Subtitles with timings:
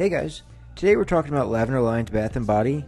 [0.00, 0.44] Hey guys,
[0.76, 2.86] today we're talking about Lavender Lion's Bath and Body.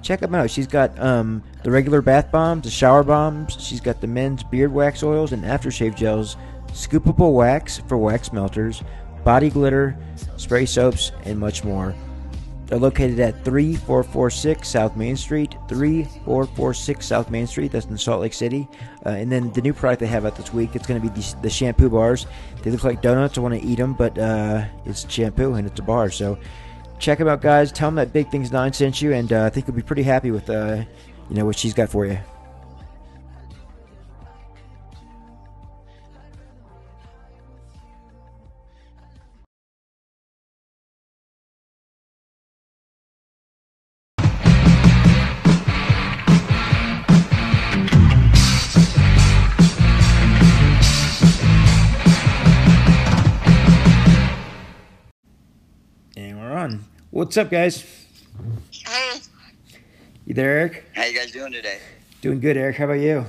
[0.00, 0.48] Check them out.
[0.48, 3.56] She's got um, the regular bath bombs, the shower bombs.
[3.58, 6.36] She's got the men's beard wax oils and aftershave gels,
[6.68, 8.84] scoopable wax for wax melters,
[9.24, 9.98] body glitter,
[10.36, 11.96] spray soaps, and much more.
[12.72, 17.70] They're located at 3446 South Main Street, 3446 South Main Street.
[17.70, 18.66] That's in Salt Lake City.
[19.04, 21.12] Uh, and then the new product they have out this week, it's going to be
[21.12, 22.26] the, the, shampoo bars.
[22.62, 23.38] They look like donuts.
[23.38, 26.10] I want to eat them, but uh, it's shampoo and it's a bar.
[26.10, 26.38] So
[26.98, 27.72] check them out, guys.
[27.72, 30.04] Tell them that Big Things Nine sent you, and uh, I think you'll be pretty
[30.04, 30.84] happy with uh,
[31.28, 32.18] you know what she's got for you.
[57.32, 57.82] What's up, guys?
[58.70, 59.20] Hey.
[60.26, 60.84] You there, Eric?
[60.92, 61.78] How you guys doing today?
[62.20, 62.76] Doing good, Eric.
[62.76, 63.24] How about you?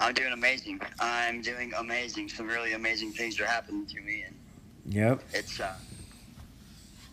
[0.00, 0.80] I'm doing amazing.
[0.98, 2.28] I'm doing amazing.
[2.30, 4.34] Some really amazing things are happening to me, and
[4.92, 5.76] yep, it's uh,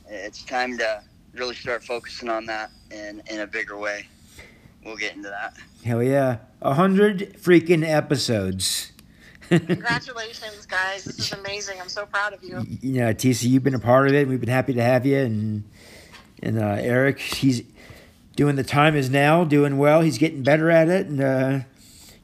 [0.09, 1.03] it's time to
[1.35, 4.07] really start focusing on that in in a bigger way.
[4.83, 5.53] We'll get into that.
[5.85, 8.93] Hell yeah, a hundred freaking episodes.
[9.49, 11.03] Congratulations, guys!
[11.05, 11.79] This is amazing.
[11.79, 12.61] I'm so proud of you.
[12.81, 14.27] You know, TC, you've been a part of it.
[14.27, 15.63] We've been happy to have you, and
[16.43, 17.63] and uh, Eric, he's
[18.35, 20.01] doing the time is now, doing well.
[20.01, 21.59] He's getting better at it, and uh,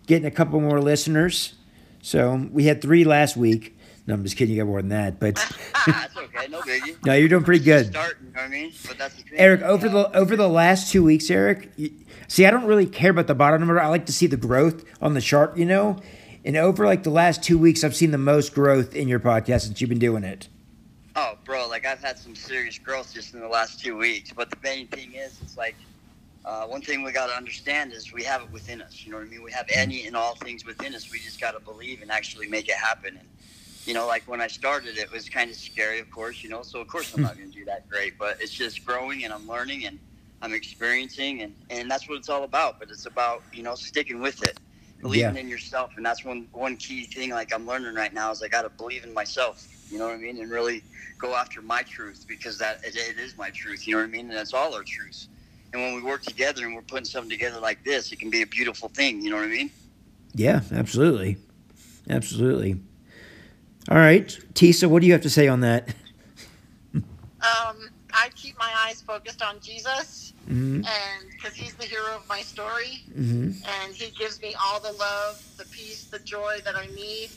[0.08, 1.56] getting a couple more listeners.
[2.02, 3.78] So we had three last week.
[4.06, 4.54] No, I'm just kidding.
[4.54, 5.36] You got more than that, but
[5.88, 6.48] that's okay.
[6.50, 7.06] No biggie.
[7.06, 7.88] No, you're doing pretty good.
[7.88, 8.74] Starting, I mean?
[8.86, 11.72] But that's Eric, over the over the last two weeks, Eric.
[11.78, 11.92] You,
[12.28, 13.80] see, I don't really care about the bottom number.
[13.80, 15.58] I like to see the growth on the chart.
[15.58, 16.02] You know,
[16.46, 19.62] and over like the last two weeks, I've seen the most growth in your podcast
[19.62, 20.50] since you've been doing it.
[21.16, 24.32] Oh, bro, like I've had some serious growth just in the last two weeks.
[24.34, 25.76] But the main thing is, it's like
[26.44, 29.06] uh, one thing we got to understand is we have it within us.
[29.06, 29.44] You know what I mean?
[29.44, 31.12] We have any and all things within us.
[31.12, 33.16] We just got to believe and actually make it happen.
[33.18, 33.28] And
[33.86, 36.44] you know, like when I started, it was kind of scary, of course.
[36.44, 38.18] You know, so of course I'm not going to do that great.
[38.18, 40.00] But it's just growing and I'm learning and
[40.42, 42.80] I'm experiencing, and and that's what it's all about.
[42.80, 44.60] But it's about you know sticking with it
[45.04, 45.42] believing yeah.
[45.42, 48.48] in yourself and that's one one key thing like i'm learning right now is i
[48.48, 50.82] got to believe in myself you know what i mean and really
[51.20, 54.12] go after my truth because that it, it is my truth you know what i
[54.12, 55.28] mean and that's all our truths.
[55.74, 58.42] And when we work together and we're putting something together like this it can be
[58.42, 59.70] a beautiful thing you know what i mean?
[60.34, 61.38] Yeah absolutely.
[62.10, 62.80] Absolutely.
[63.90, 65.94] All right tisa what do you have to say on that?
[67.44, 70.86] Um I keep my eyes focused on Jesus, mm-hmm.
[70.86, 73.52] and because He's the hero of my story, mm-hmm.
[73.68, 77.30] and He gives me all the love, the peace, the joy that I need.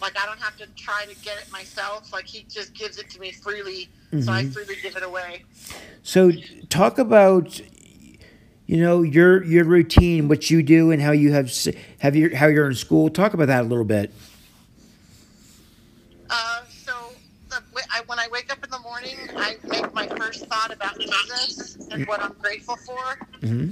[0.00, 2.12] Like I don't have to try to get it myself.
[2.12, 4.22] Like He just gives it to me freely, mm-hmm.
[4.22, 4.52] so I mm-hmm.
[4.52, 5.44] freely give it away.
[6.02, 6.32] So
[6.68, 7.60] talk about
[8.66, 11.52] you know your your routine, what you do, and how you have
[11.98, 13.10] have your how you're in school.
[13.10, 14.12] Talk about that a little bit.
[17.92, 21.76] I, when I wake up in the morning, I make my first thought about Jesus
[21.90, 23.18] and what I'm grateful for.
[23.40, 23.70] Mm-hmm.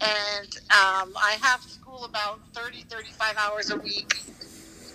[0.00, 4.20] And um, I have school about 30, 35 hours a week.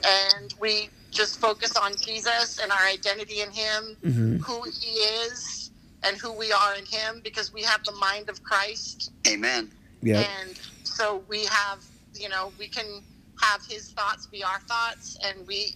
[0.05, 4.37] And we just focus on Jesus and our identity in Him, mm-hmm.
[4.37, 5.71] who He is,
[6.03, 9.11] and who we are in Him, because we have the mind of Christ.
[9.27, 9.71] Amen.
[10.01, 10.23] Yeah.
[10.41, 11.83] And so we have,
[12.15, 13.03] you know, we can
[13.41, 15.75] have His thoughts be our thoughts, and we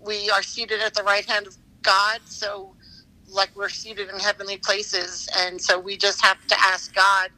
[0.00, 2.20] we are seated at the right hand of God.
[2.26, 2.74] So,
[3.28, 5.28] like, we're seated in heavenly places.
[5.36, 7.30] And so we just have to ask God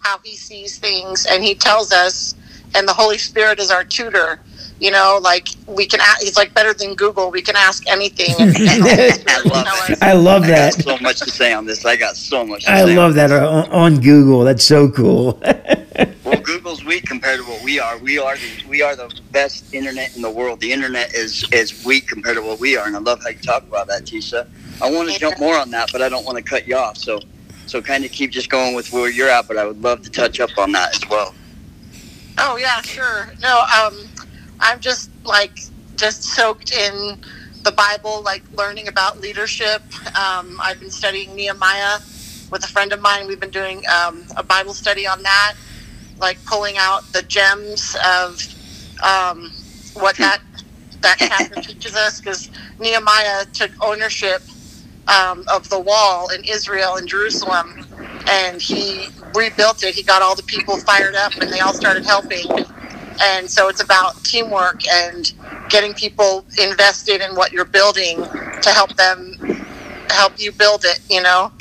[0.00, 1.26] how He sees things.
[1.26, 2.34] And He tells us,
[2.74, 4.40] and the Holy Spirit is our tutor.
[4.80, 6.00] You know, like we can.
[6.00, 7.30] Ask, he's like better than Google.
[7.30, 8.34] We can ask anything.
[8.40, 8.84] And, and
[9.28, 10.76] I, love I love that.
[10.76, 11.84] I so much to say on this.
[11.84, 12.66] I got so much.
[12.66, 14.42] I love that on, on Google.
[14.42, 15.40] That's so cool.
[16.24, 17.96] well, Google's weak compared to what we are.
[17.98, 20.60] We are the, we are the best internet in the world.
[20.60, 23.38] The internet is is weak compared to what we are, and I love how you
[23.38, 24.48] talk about that, Tisha.
[24.80, 26.96] I want to jump more on that, but I don't want to cut you off.
[26.96, 27.20] So,
[27.66, 29.48] so kind of keep just going with where you're at.
[29.48, 31.34] But I would love to touch up on that as well.
[32.38, 33.32] Oh yeah, sure.
[33.40, 33.98] No, um,
[34.60, 35.60] I'm just like
[35.96, 37.18] just soaked in
[37.62, 39.82] the Bible, like learning about leadership.
[40.18, 42.00] Um, I've been studying Nehemiah
[42.50, 43.26] with a friend of mine.
[43.26, 45.54] We've been doing um, a Bible study on that
[46.18, 48.40] like pulling out the gems of
[49.02, 49.50] um,
[49.94, 50.40] what that
[51.00, 54.42] that chapter teaches us because Nehemiah took ownership
[55.08, 57.86] um, of the wall in Israel and Jerusalem
[58.30, 59.94] and he rebuilt it.
[59.94, 62.46] He got all the people fired up and they all started helping.
[63.22, 65.32] And so it's about teamwork and
[65.68, 69.34] getting people invested in what you're building to help them
[70.10, 71.52] help you build it, you know.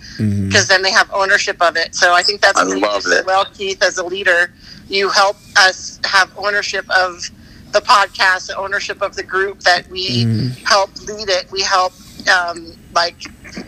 [0.48, 1.95] because then they have ownership of it.
[1.95, 3.25] So I think that's I love it.
[3.25, 4.54] well, Keith, as a leader.
[4.90, 7.30] You help us have ownership of
[7.72, 10.25] the podcast, the ownership of the group that we
[10.66, 11.51] help lead it.
[11.51, 11.94] We help
[12.28, 13.16] um, like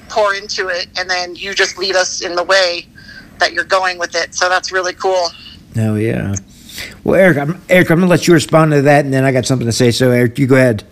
[0.09, 2.87] pour into it, and then you just lead us in the way
[3.39, 4.33] that you're going with it.
[4.33, 5.29] So that's really cool.
[5.77, 6.35] Oh yeah.
[7.03, 9.45] Well, Eric, I'm, Eric, I'm gonna let you respond to that, and then I got
[9.45, 9.91] something to say.
[9.91, 10.83] So, Eric, you go ahead.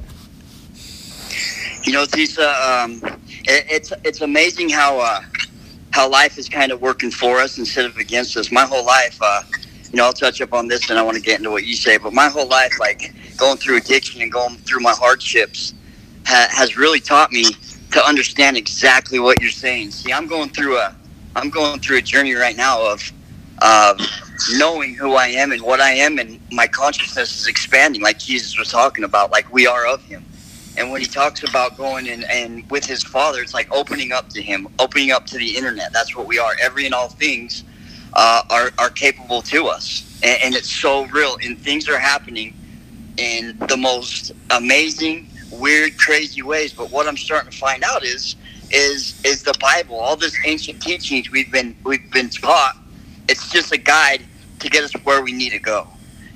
[1.83, 3.01] You know, Tisa, um,
[3.45, 5.21] it, it's it's amazing how uh,
[5.91, 8.51] how life is kind of working for us instead of against us.
[8.51, 9.43] My whole life, uh,
[9.91, 11.75] you know, I'll touch up on this, and I want to get into what you
[11.75, 11.97] say.
[11.97, 15.73] But my whole life, like going through addiction and going through my hardships,
[16.25, 17.45] ha- has really taught me
[17.93, 19.91] to understand exactly what you're saying.
[19.91, 20.95] See, I'm going through a
[21.35, 23.11] I'm going through a journey right now of
[23.61, 23.99] of
[24.57, 28.57] knowing who I am and what I am, and my consciousness is expanding, like Jesus
[28.57, 30.25] was talking about, like we are of Him.
[30.75, 34.29] And when he talks about going and, and with his father, it's like opening up
[34.29, 35.93] to him, opening up to the internet.
[35.93, 36.53] That's what we are.
[36.61, 37.63] Every and all things
[38.13, 40.19] uh, are, are capable to us.
[40.23, 41.37] And, and it's so real.
[41.43, 42.55] And things are happening
[43.17, 45.27] in the most amazing,
[45.59, 46.73] weird, crazy ways.
[46.73, 48.35] But what I'm starting to find out is
[48.71, 52.77] is is the Bible, all this ancient teachings we've been we've been taught,
[53.29, 54.23] it's just a guide
[54.59, 55.87] to get us where we need to go.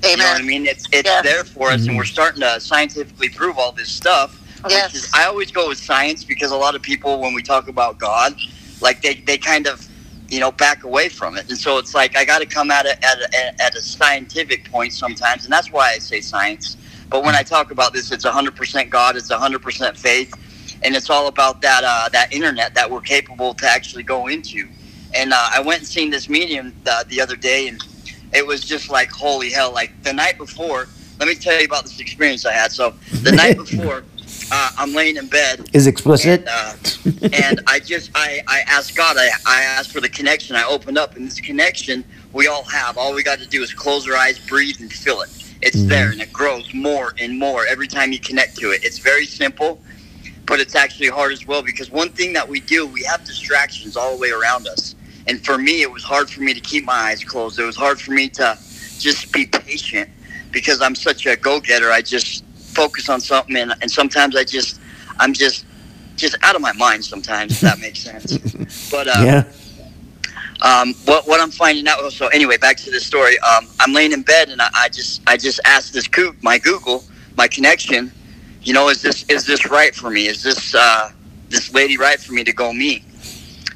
[0.04, 0.66] You know what I mean?
[0.66, 1.22] It's it's Yeah.
[1.22, 1.88] there for us, Mhm.
[1.88, 4.36] and we're starting to scientifically prove all this stuff.
[4.64, 4.92] which Yes.
[4.96, 7.96] is- I always go with science because a lot of people, when we talk about
[8.00, 8.34] God,
[8.80, 9.86] like they, they kind of,
[10.28, 11.48] you know, back away from it.
[11.48, 14.68] And so it's like I got to come at it at a, at a scientific
[14.68, 16.76] point sometimes, and that's why I say science.
[17.08, 20.34] But when I talk about this, it's 100% God, it's 100% faith,
[20.82, 24.68] and it's all about that uh, that internet that we're capable to actually go into.
[25.14, 27.82] And uh, I went and seen this medium uh, the other day, and
[28.34, 29.72] it was just like holy hell.
[29.72, 30.86] Like the night before,
[31.18, 32.72] let me tell you about this experience I had.
[32.72, 32.90] So
[33.22, 34.04] the night before,
[34.52, 36.40] uh, I'm laying in bed, Is explicit?
[36.40, 36.74] and, uh,
[37.32, 40.56] and I just I, I asked God, I, I asked for the connection.
[40.56, 42.04] I opened up, and this connection
[42.34, 42.98] we all have.
[42.98, 45.30] All we got to do is close our eyes, breathe, and feel it.
[45.62, 45.88] It's Mhm.
[45.88, 48.84] there, and it grows more and more every time you connect to it.
[48.84, 49.80] It's very simple,
[50.46, 53.96] but it's actually hard as well because one thing that we do, we have distractions
[53.96, 54.94] all the way around us.
[55.26, 57.58] And for me, it was hard for me to keep my eyes closed.
[57.58, 58.56] It was hard for me to
[58.98, 60.08] just be patient
[60.52, 61.90] because I'm such a go-getter.
[61.90, 64.80] I just focus on something, and, and sometimes I just,
[65.18, 65.66] I'm just,
[66.16, 67.04] just out of my mind.
[67.04, 68.38] Sometimes, if that makes sense.
[68.90, 69.44] But uh, yeah.
[70.62, 72.12] Um, what what I'm finding out.
[72.12, 73.38] So anyway, back to the story.
[73.40, 76.58] Um, I'm laying in bed and I, I just I just asked this Goog- my
[76.58, 77.04] Google
[77.36, 78.12] my connection.
[78.62, 80.26] You know, is this is this right for me?
[80.26, 81.10] Is this uh,
[81.48, 83.04] this lady right for me to go meet?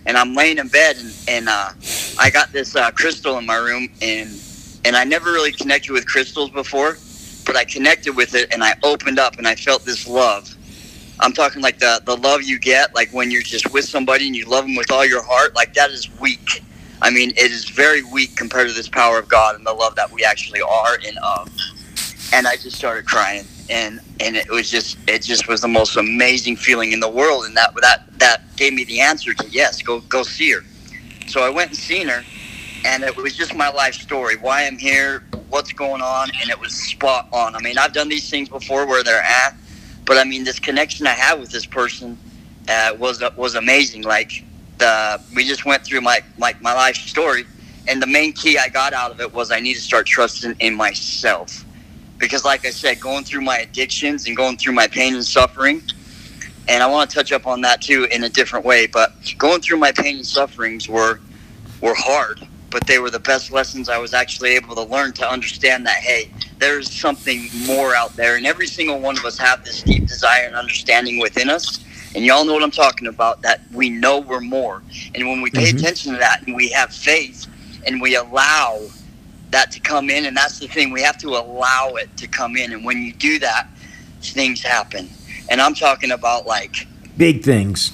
[0.06, 1.70] And I'm laying in bed and and uh,
[2.18, 4.42] I got this uh, crystal in my room and
[4.84, 7.00] and I never really connected with crystals before,
[7.46, 10.48] but I connected with it and I opened up and I felt this love.
[11.20, 14.36] I'm talking like the the love you get like when you're just with somebody and
[14.36, 15.54] you love them with all your heart.
[15.56, 16.64] Like that is weak.
[17.02, 19.96] I mean, it is very weak compared to this power of God and the love
[19.96, 21.50] that we actually are in of.
[22.32, 25.96] And I just started crying, and and it was just it just was the most
[25.96, 29.82] amazing feeling in the world, and that that that gave me the answer to yes,
[29.82, 30.60] go go see her.
[31.26, 32.22] So I went and seen her,
[32.86, 36.58] and it was just my life story, why I'm here, what's going on, and it
[36.58, 37.56] was spot on.
[37.56, 39.54] I mean, I've done these things before where they're at,
[40.06, 42.16] but I mean, this connection I had with this person
[42.68, 44.02] uh, was was amazing.
[44.02, 44.44] Like
[44.82, 47.44] the we just went through my my my life story,
[47.88, 50.56] and the main key I got out of it was I need to start trusting
[50.58, 51.64] in myself,
[52.18, 55.82] because like I said, going through my addictions and going through my pain and suffering.
[56.68, 58.86] And I want to touch up on that too in a different way.
[58.86, 61.20] But going through my pain and sufferings were
[61.80, 62.38] were hard,
[62.70, 65.98] but they were the best lessons I was actually able to learn to understand that
[66.08, 70.06] hey, there's something more out there, and every single one of us have this deep
[70.06, 71.84] desire and understanding within us.
[72.14, 73.42] And y'all know what I'm talking about.
[73.42, 74.82] That we know we're more,
[75.14, 75.78] and when we pay Mhm.
[75.78, 77.46] attention to that, and we have faith,
[77.86, 78.80] and we allow
[79.50, 82.56] that to come in, and that's the thing, we have to allow it to come
[82.56, 82.72] in.
[82.72, 83.66] And when you do that,
[84.22, 85.10] things happen.
[85.50, 86.86] And I'm talking about like,
[87.18, 87.92] Big things.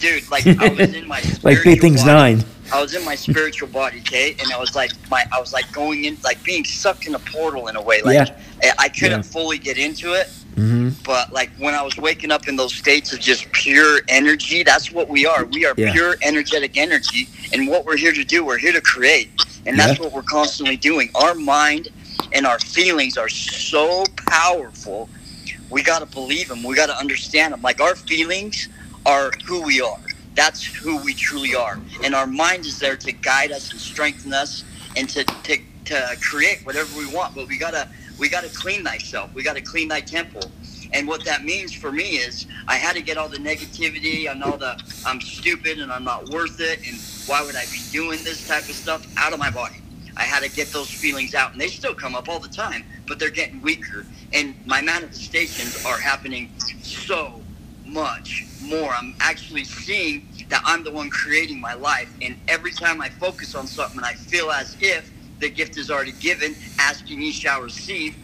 [0.00, 2.34] dude, like I was in my Like Big spiritual Things body.
[2.36, 2.44] 9.
[2.72, 5.70] I was in my spiritual body, Kate, and I was like my I was like
[5.72, 8.02] going in like being sucked in a portal in a way.
[8.02, 8.70] Like Yeah.
[8.78, 9.30] I- I couldn't Yeah.
[9.32, 13.12] fully get into it, hmm but like when I was waking up in those states
[13.12, 15.46] of just pure energy, that's what we are.
[15.46, 15.92] We are Yeah.
[15.92, 19.30] pure energetic energy, and what we're here to do, we're here to create,
[19.66, 21.10] and that's what we're constantly doing.
[21.16, 21.88] Our mind
[22.32, 25.10] and our feelings are so powerful.
[25.70, 26.64] We got to believe them.
[26.64, 27.62] We got to understand them.
[27.62, 28.68] Like our feelings
[29.06, 30.00] are who we are.
[30.36, 34.34] That's who we truly are, and our mind is there to guide us and strengthen
[34.34, 34.64] us,
[34.96, 37.34] and to to, to create whatever we want.
[37.34, 39.34] But we gotta we gotta clean thyself.
[39.34, 40.42] We gotta clean thy temple.
[40.92, 44.42] And what that means for me is I had to get all the negativity and
[44.42, 48.22] all the I'm stupid and I'm not worth it and why would I be doing
[48.24, 49.82] this type of stuff out of my body.
[50.16, 52.84] I had to get those feelings out, and they still come up all the time,
[53.06, 54.06] but they're getting weaker.
[54.32, 56.50] And my manifestations are happening
[56.82, 57.42] so
[57.84, 58.92] much more.
[58.94, 63.54] I'm actually seeing that I'm the one creating my life, and every time I focus
[63.54, 66.54] on something, I feel as if the gift is already given.
[66.78, 68.16] Asking ye shall receive.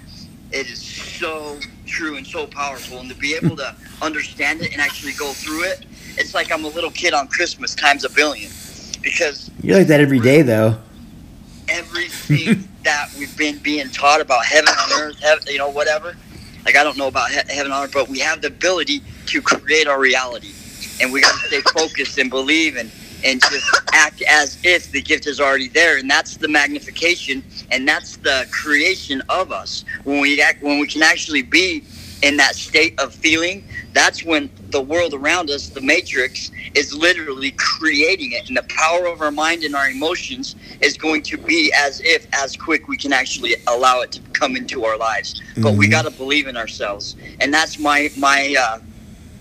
[0.50, 4.80] It is so true and so powerful, and to be able to understand it and
[4.82, 5.86] actually go through it,
[6.18, 8.50] it's like I'm a little kid on Christmas times a billion.
[9.02, 10.76] Because You're like that every day, though.
[11.68, 16.16] everything that we've been being taught about heaven on earth, heaven, you know, whatever.
[16.64, 19.42] Like I don't know about he- heaven on earth, but we have the ability to
[19.42, 20.52] create our reality,
[21.00, 22.90] and we got to stay focused and believe and
[23.24, 27.86] and just act as if the gift is already there, and that's the magnification, and
[27.88, 31.84] that's the creation of us when we act when we can actually be
[32.22, 33.64] in that state of feeling.
[33.94, 39.06] That's when the world around us, the matrix, is literally creating it, and the power
[39.06, 42.96] of our mind and our emotions is going to be as if as quick we
[42.96, 45.40] can actually allow it to come into our lives.
[45.58, 45.90] But we Mhm.
[45.92, 48.78] got to believe in ourselves, and that's my my uh,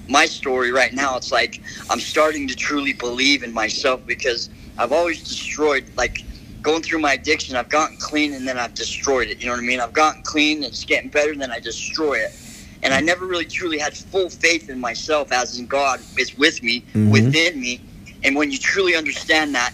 [0.09, 1.17] my story right now.
[1.17, 6.25] It's like I'm starting to truly believe in myself because I've always destroyed like.
[6.63, 9.39] Going through my addiction, I've gotten clean and then I've destroyed it.
[9.39, 9.79] You know what I mean?
[9.79, 12.35] I've gotten clean and it's getting better, and then I destroy it
[12.83, 16.61] and I never really truly had full faith in myself, as in God is with
[16.63, 17.11] me, Mhm.
[17.11, 17.81] within me.
[18.23, 19.73] And when you truly understand that,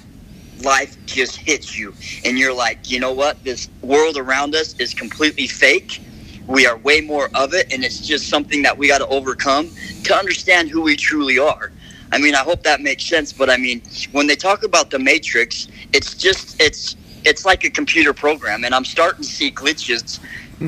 [0.64, 1.94] life just hits you,
[2.26, 3.44] and you're like, you know what?
[3.44, 6.02] This world around us is completely fake.
[6.48, 9.70] We are way more of it, and it's just something that we got to overcome
[10.04, 11.72] to understand who we truly are.
[12.12, 13.34] I mean, I hope that makes sense.
[13.34, 13.82] But I mean,
[14.14, 18.74] when they talk about the Matrix, it's just it's it's like a computer program, and
[18.74, 20.20] I'm starting to see glitches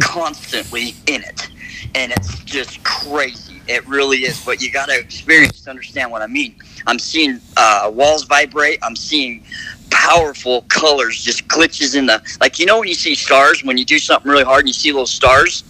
[0.01, 1.50] constantly in it
[1.95, 3.62] and it's just crazy.
[3.67, 4.43] It really is.
[4.43, 6.55] But you got to experience to understand what I mean.
[6.88, 8.79] I'm seeing uh, walls vibrate.
[8.81, 9.43] I'm seeing
[9.89, 12.59] powerful colors, just glitches in the like.
[12.59, 14.91] You know when you see stars when you do something really hard and you see
[14.91, 15.63] little stars.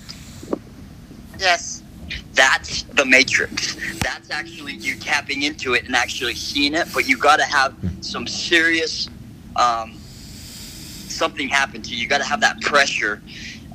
[1.40, 1.84] Yes.
[2.34, 3.76] That's the matrix.
[4.00, 6.88] That's actually you tapping into it and actually seeing it.
[6.94, 9.10] But you got to have some serious
[9.56, 9.98] um,
[11.10, 11.98] something happen to you.
[11.98, 13.22] You got to have that pressure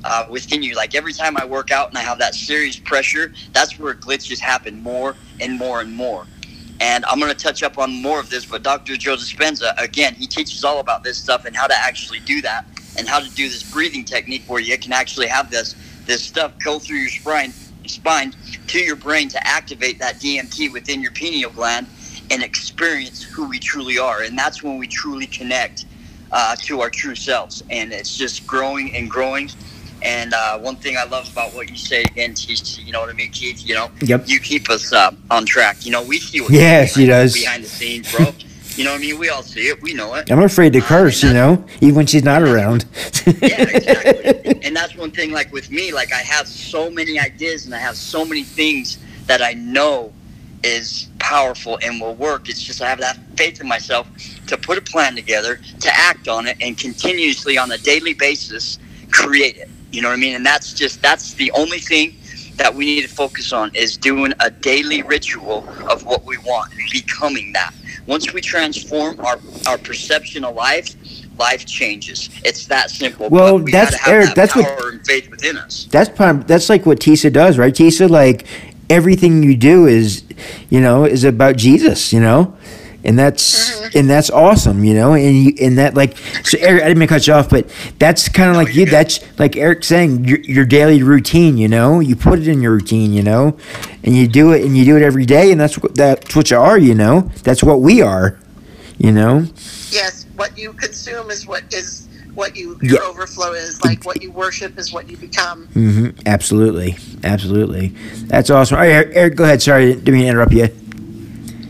[0.03, 0.75] uh, within you.
[0.75, 4.39] Like every time I work out and I have that serious pressure, that's where glitches
[4.39, 6.25] happen more and more and more.
[6.81, 8.97] And I'm going to touch up on more of this, but Dr.
[8.97, 12.65] Joe Dispenza, again, he teaches all about this stuff and how to actually do that
[12.97, 16.53] and how to do this breathing technique where you can actually have this this stuff
[16.63, 17.53] go through your spine,
[17.85, 18.33] spine
[18.67, 21.87] to your brain to activate that DMT within your pineal gland
[22.31, 24.21] and experience who we truly are.
[24.23, 25.85] And that's when we truly connect
[26.31, 27.63] uh, to our true selves.
[27.69, 29.49] And it's just growing and growing.
[30.01, 33.09] And uh, one thing I love about what you say again, TC, you know what
[33.09, 33.65] I mean, Keith?
[33.65, 34.23] You know, Yep.
[34.27, 35.85] you keep us uh, on track.
[35.85, 37.33] You know, we see what Yes, he does.
[37.33, 38.31] behind the scenes, bro.
[38.75, 39.19] you know what I mean?
[39.19, 39.81] We all see it.
[39.81, 40.31] We know it.
[40.31, 42.85] I'm afraid to Uh, curse, you know, even when she's not around.
[43.25, 44.61] yeah, exactly.
[44.63, 45.31] and that's one thing.
[45.31, 48.97] Like with me, like I have so many ideas and I have so many things
[49.27, 50.13] that I know
[50.63, 52.49] is powerful and will work.
[52.49, 54.07] It's just I have that faith in myself
[54.47, 58.79] to put a plan together, to act on it, and continuously on a daily basis
[59.11, 59.69] create it.
[59.91, 60.35] You know what I mean?
[60.35, 62.15] And that's just that's the only thing
[62.57, 66.71] that we need to focus on is doing a daily ritual of what we want,
[66.91, 67.73] becoming that.
[68.07, 70.95] Once we transform our, our perception of life,
[71.39, 72.29] life changes.
[72.43, 73.29] It's that simple.
[73.29, 75.87] Well, we that's- Eric, that that's what- power and faith within us.
[75.89, 77.73] that's part, that's like what Tisa does, right?
[77.73, 78.45] Tisa, like
[78.89, 80.23] everything you do is,
[80.69, 82.55] you know, is about Jesus, you know,
[83.05, 86.87] and that's and that's awesome, you know, and you and that like so Eric, I
[86.87, 87.69] didn't mean to cut you off, but
[87.99, 88.85] that's kind of like you.
[88.85, 92.71] That's like Eric saying your, your daily routine, you know, you put it in your
[92.73, 93.57] routine, you know,
[94.03, 96.51] and you do it and you do it every day, and that's what that's what
[96.51, 98.39] you are, you know, that's what we are,
[98.97, 99.45] you know.
[99.91, 100.25] Yes.
[100.35, 103.07] What you consume is what is what you your Yeah.
[103.07, 103.81] overflow is.
[103.81, 105.67] Like what you worship is what you become.
[105.67, 107.89] hmm Absolutely, absolutely.
[108.27, 108.75] That's awesome.
[108.75, 109.61] All right, Eric, Eric, go ahead.
[109.61, 110.67] Sorry, didn't mean to interrupt you.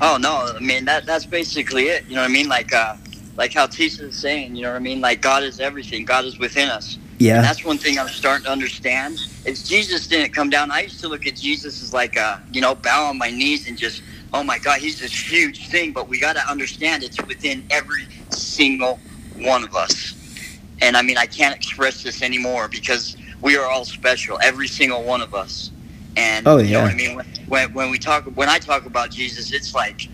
[0.02, 2.06] Oh no, I mean that that's basically it.
[2.08, 2.48] You know what I mean?
[2.48, 2.96] Like uh
[3.38, 5.02] like how Tisha is saying, you know what I mean?
[5.02, 6.06] Like God is everything.
[6.06, 7.00] God is within us.
[7.22, 7.42] And Yeah.
[7.42, 9.20] that's one thing I'm starting to understand.
[9.46, 10.72] Is Jesus didn't come down.
[10.72, 13.68] I used to look at Jesus as like a, you know, bow on my knees
[13.68, 17.64] and just oh my God, he's this huge thing, but we gotta understand it's within
[17.72, 19.02] every single
[19.36, 20.16] one of us.
[20.82, 25.04] And I mean I can't express this anymore because we are all special, every single
[25.06, 25.72] one of us.
[26.18, 27.16] And Oh, you know what I mean?
[27.16, 30.10] When, when when we talk when I talk about Jesus, it's like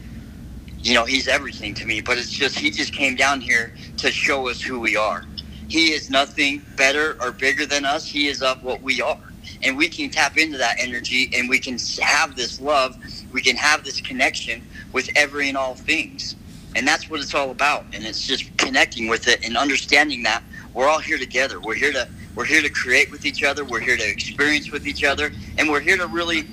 [0.79, 4.11] you know, he's everything to me, but it's just he just came down here to
[4.11, 5.25] show us who we are.
[5.69, 8.07] He is nothing better or bigger than us.
[8.07, 9.17] He is of what we are.
[9.63, 12.97] and we can tap into that energy and we can have this love
[13.33, 16.37] we can have this connection with every and all things
[16.75, 20.43] and that's what it's all about and it's just connecting with it and understanding that
[20.73, 23.79] we're all here together we're here to we're here to create with each other we're
[23.79, 26.47] here to experience with each other and we're here to really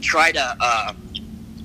[0.00, 0.92] try to uh,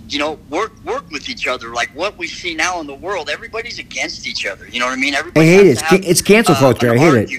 [0.07, 3.29] you know work work with each other like what we see now in the world
[3.29, 5.83] everybody's against each other you know what i mean I everybody hate has it.
[5.85, 6.89] have, it's cancel uh, culture.
[6.89, 7.31] I an hate it.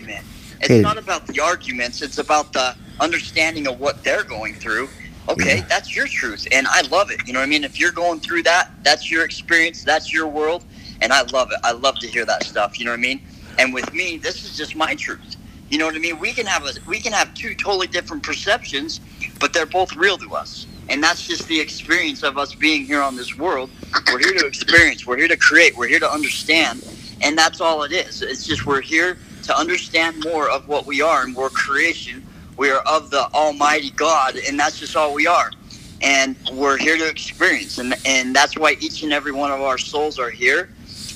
[0.60, 0.82] It's Hate it.
[0.82, 2.02] not about the arguments.
[2.02, 4.90] It's about the understanding of what they're going through.
[5.28, 5.66] Okay, Yeah.
[5.68, 7.26] that's your truth, and I love it.
[7.26, 7.64] You know what I mean?
[7.64, 9.84] If you're going through that, that's your experience.
[9.84, 10.64] That's your world,
[11.00, 11.58] and I love it.
[11.64, 12.78] I love to hear that stuff.
[12.78, 13.22] You know what I mean?
[13.58, 15.36] And with me, this is just my truth.
[15.70, 16.18] You know what I mean?
[16.18, 19.00] We can have a we can have two totally different perceptions,
[19.38, 20.66] but they're both real to us.
[20.88, 23.70] And that's just the experience of us being here on this world.
[24.12, 25.06] We're here to experience.
[25.06, 25.76] We're here to create.
[25.76, 26.84] We're here to understand.
[27.22, 28.20] And that's all it is.
[28.20, 32.26] It's just we're here to understand more of what we are, and we're creation.
[32.56, 35.52] We are of the Almighty God, and that's just all we are.
[36.02, 39.78] And we're here to experience, and and that's why each and every one of our
[39.78, 40.70] souls are here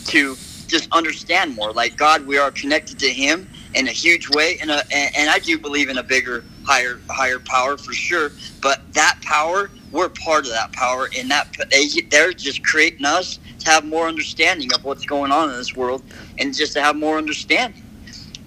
[0.07, 0.37] to
[0.69, 1.73] just understand more.
[1.73, 5.31] Like God, we are connected to Him in a huge way, and a, and, and
[5.31, 8.31] I do believe in a bigger, higher, higher power for sure.
[8.61, 13.39] But that power, we're part of that power, and that they, they're just creating us
[13.61, 16.03] to have more understanding of what's going on in this world,
[16.39, 17.83] and just to have more understanding.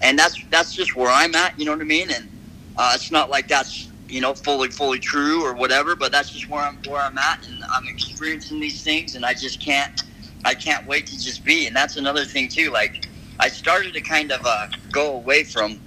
[0.00, 1.58] And that's that's just where I'm at.
[1.58, 2.10] You know what I mean?
[2.10, 2.28] And
[2.76, 6.48] uh, it's not like that's you know fully fully true or whatever, but that's just
[6.48, 10.02] where I'm where I'm at, and I'm experiencing these things, and I just can't
[10.44, 11.66] I can't wait to just be.
[11.66, 12.70] And that's another thing too.
[12.70, 13.07] Like
[13.40, 15.80] I started to kind of uh, go away from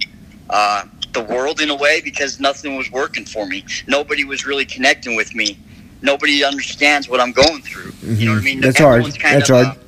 [0.50, 3.64] uh, the world in a way because nothing was working for me.
[3.86, 5.58] Nobody was really connecting with me.
[6.00, 7.92] Nobody understands what I'm going through.
[8.02, 8.58] You know what I mean?
[8.58, 8.62] Mhm.
[8.62, 8.94] That's hard.
[8.94, 9.76] Everyone's kind That's of, hard.
[9.78, 9.80] Uh,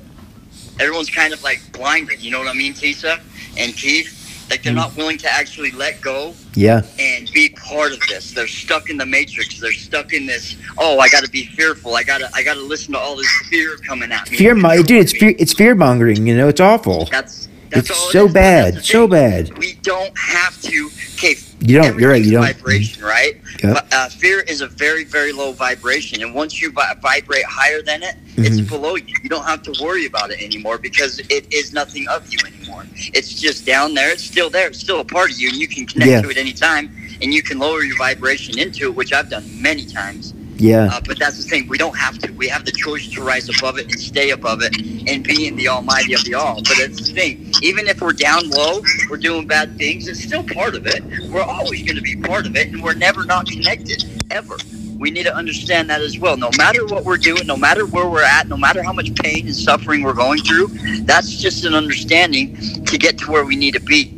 [0.80, 2.22] everyone's kind of like blinded.
[2.22, 3.20] You know what I mean, Tisa
[3.56, 4.20] and Keith?
[4.50, 4.76] Like they're Mhm.
[4.76, 6.82] not willing to actually let go Yeah.
[6.98, 8.32] and be part of this.
[8.32, 9.58] They're stuck in the matrix.
[9.58, 10.54] They're stuck in this.
[10.76, 11.96] Oh, I got to be fearful.
[11.96, 12.28] I got to.
[12.34, 14.36] I got to listen to all this fear coming at me.
[14.36, 15.00] Fear, mo- dude.
[15.00, 15.34] It's fear.
[15.38, 16.26] It's fear mongering.
[16.26, 17.06] You know, it's awful.
[17.10, 17.43] That's
[17.74, 18.84] that's It's it so bad.
[18.84, 19.56] So bad.
[19.58, 20.90] We don't have to.
[21.14, 21.98] Okay, You don't.
[21.98, 22.22] You're right.
[22.22, 22.42] You don't.
[22.42, 23.40] Vibration, right?
[23.62, 23.74] Yep.
[23.74, 27.82] But, uh, fear is a very, very low vibration, and once you vi- vibrate higher
[27.82, 28.68] than it, it's Mhm.
[28.68, 29.14] below you.
[29.22, 32.84] You don't have to worry about it anymore because it is nothing of you anymore.
[33.12, 34.10] It's just down there.
[34.10, 34.68] It's still there.
[34.68, 36.20] It's still a part of you, and you can connect Yeah.
[36.22, 36.90] to it anytime,
[37.22, 40.34] and you can lower your vibration into it, which I've done many times.
[40.56, 40.90] Yeah.
[40.92, 41.68] Uh, but that's the thing.
[41.68, 42.32] We don't have to.
[42.32, 44.76] We have the choice to rise above it and stay above it
[45.08, 46.56] and be in the Almighty of the All.
[46.56, 47.52] But it's the thing.
[47.62, 50.06] Even if we're down low, we're doing bad things.
[50.08, 51.02] It's still part of it.
[51.30, 54.56] We're always going to be part of it, and we're never not connected ever.
[54.96, 56.36] We need to understand that as well.
[56.36, 59.46] No matter what we're doing, no matter where we're at, no matter how much pain
[59.46, 60.68] and suffering we're going through,
[61.02, 64.10] that's just an understanding to get to where we need to be.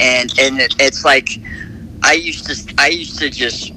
[0.00, 1.28] And and it, it's like
[2.02, 3.72] I used to I used to just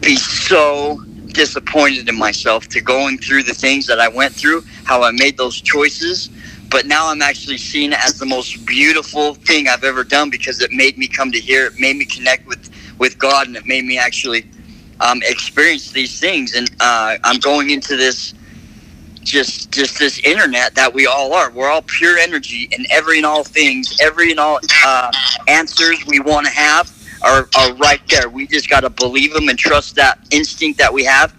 [0.00, 5.02] be so disappointed in myself to going through the things that I went through, how
[5.02, 6.30] I made those choices.
[6.70, 10.60] But now I'm actually seeing it as the most beautiful thing I've ever done because
[10.60, 11.66] it made me come to here.
[11.66, 14.46] It made me connect with, with God and it made me actually
[15.00, 16.54] um, experience these things.
[16.54, 18.34] And uh, I'm going into this
[19.22, 21.50] just just this internet that we all are.
[21.50, 25.12] We're all pure energy and every and all things, every and all uh,
[25.46, 26.88] answers we want to have
[27.22, 28.28] are, are right there.
[28.28, 31.34] We just got to believe them and trust that instinct that we have.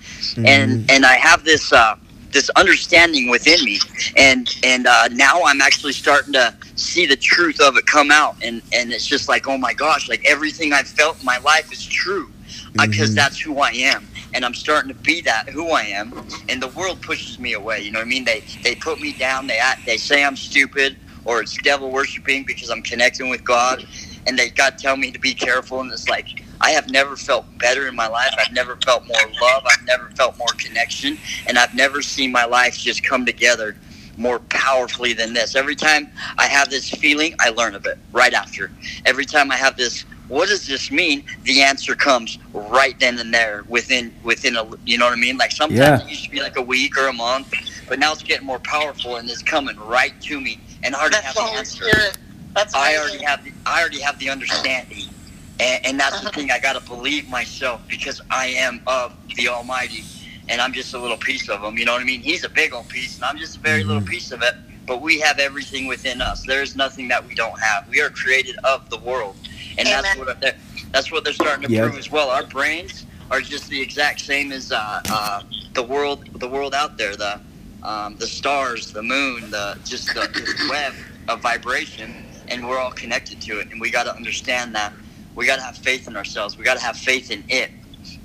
[0.45, 1.95] And and I have this uh,
[2.31, 3.79] this understanding within me,
[4.17, 8.37] and and uh, now I'm actually starting to see the truth of it come out,
[8.43, 11.71] and and it's just like oh my gosh, like everything I've felt in my life
[11.71, 12.31] is true,
[12.75, 13.15] because Mhm.
[13.15, 14.09] that's who I am.
[14.33, 16.13] And I'm starting to be that who I am,
[16.49, 17.81] and the world pushes me away.
[17.81, 18.25] You know what I mean?
[18.25, 19.47] They they put me down.
[19.47, 23.83] They act, they say I'm stupid or it's devil worshiping because I'm connecting with God,
[24.29, 25.81] and they got to tell me to be careful.
[25.81, 28.31] And it's like I have never felt better in my life.
[28.39, 29.63] I've never felt more love.
[29.69, 33.75] I've never felt more connection, and I've never seen my life just come together
[34.17, 35.55] more powerfully than this.
[35.55, 38.71] Every time I have this feeling, I learn of it right after.
[39.05, 41.23] Every time I have this, what does this mean?
[41.43, 45.37] The answer comes right then and there within within a you know what I mean?
[45.37, 46.05] Like sometimes Yeah.
[46.05, 47.51] it used to be like a week or a month,
[47.89, 51.15] but now it's getting more powerful and it's coming right to me, and I already
[51.15, 51.83] That's have the the answer.
[51.85, 52.17] Spirit.
[52.59, 53.01] That's I amazing.
[53.01, 55.11] already have the I already have the understanding,
[55.59, 56.51] and, and that's the thing.
[56.51, 60.07] I got to believe myself because I am of the Almighty,
[60.49, 61.77] and I'm just a little piece of Him.
[61.77, 62.21] You know what I mean?
[62.21, 64.07] He's a big old piece, and I'm just a very little Mhm.
[64.07, 64.55] piece of it.
[64.87, 66.43] But we have everything within us.
[66.45, 67.87] There is nothing that we don't have.
[67.89, 69.37] We are created of the world,
[69.79, 70.55] and that's what they're,
[70.93, 71.81] that's what they're starting to Yeah.
[71.81, 72.29] prove as well.
[72.31, 75.41] Our brains are just the exact same as uh, uh,
[75.75, 77.15] the world, the world out there.
[77.17, 77.41] The
[77.83, 80.95] um, the stars, the moon, the just the, this web
[81.29, 82.17] of vibration,
[82.49, 83.71] and we're all connected to it.
[83.71, 84.91] And we got to understand that
[85.39, 86.57] We got to have faith in ourselves.
[86.57, 87.71] We got to have faith in it,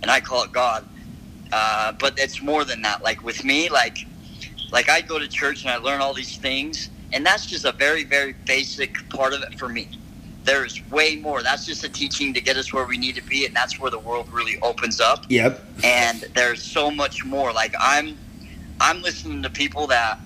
[0.03, 0.85] and I call it God.
[1.53, 3.05] Uh, but it's more than that.
[3.05, 3.99] Like with me, like
[4.73, 7.73] like I go to church and I learn all these things, and that's just a
[7.73, 9.89] very very basic part of it for me.
[10.43, 11.43] There's way more.
[11.43, 13.93] That's just a teaching to get us where we need to be, and that's where
[13.93, 15.25] the world really opens up.
[15.29, 15.65] Yep.
[15.85, 17.53] And there's so much more.
[17.53, 18.19] Like I'm,
[18.81, 20.19] I'm listening to people that,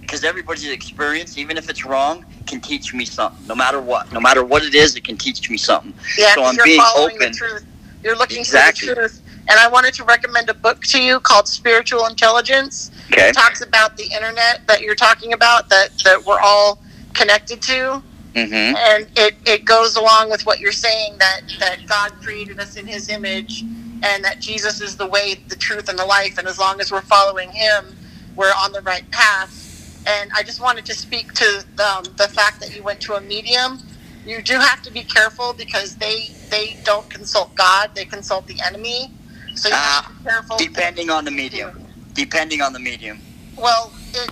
[0.00, 3.46] because everybody's experience, even if it's wrong, can teach me something.
[3.46, 5.94] No matter what, no matter what it is, it can teach me something.
[6.18, 7.32] Yeah, so I'm you're being following open.
[7.32, 7.64] the truth.
[8.02, 8.88] You're looking Exactly.
[8.88, 9.22] for the truth.
[9.48, 12.90] And I wanted to recommend a book to you called Spiritual Intelligence.
[13.12, 13.28] Okay.
[13.28, 16.80] It talks about the internet that you're talking about, that, that we're all
[17.14, 18.02] connected to.
[18.34, 18.76] Mm-hmm.
[18.76, 22.86] And it, it goes along with what you're saying that, that God created us in
[22.86, 23.62] his image
[24.02, 26.38] and that Jesus is the way, the truth, and the life.
[26.38, 27.96] And as long as we're following him,
[28.34, 29.58] we're on the right path.
[30.06, 33.20] And I just wanted to speak to um, the fact that you went to a
[33.20, 33.80] medium.
[34.24, 38.58] You do have to be careful because they they don't consult God; they consult the
[38.66, 39.12] enemy.
[39.54, 40.56] So you have to be careful.
[40.58, 41.86] Depending on the medium.
[42.14, 43.20] Depending on the medium.
[43.56, 44.30] Well, it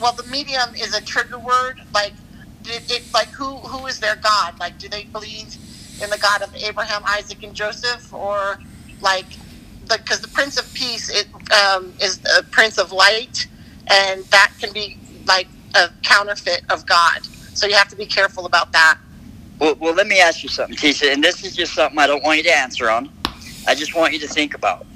[0.00, 1.74] well the medium is a trigger word.
[1.94, 2.14] Like
[2.66, 4.54] it, it like who who is their God?
[4.60, 5.56] Like do they believe
[6.02, 8.58] in the God of Abraham, Isaac, and Joseph, or
[9.00, 9.38] like
[9.88, 13.46] because the Prince of Peace it, um, is the Prince of Light,
[13.90, 17.24] and that can be like a counterfeit of God.
[17.54, 18.98] So you have to be careful about that.
[19.58, 22.22] Well, well, let me ask you something, Tisha, and this is just something I don't
[22.24, 23.10] want you to answer on.
[23.66, 24.86] I just want you to think about.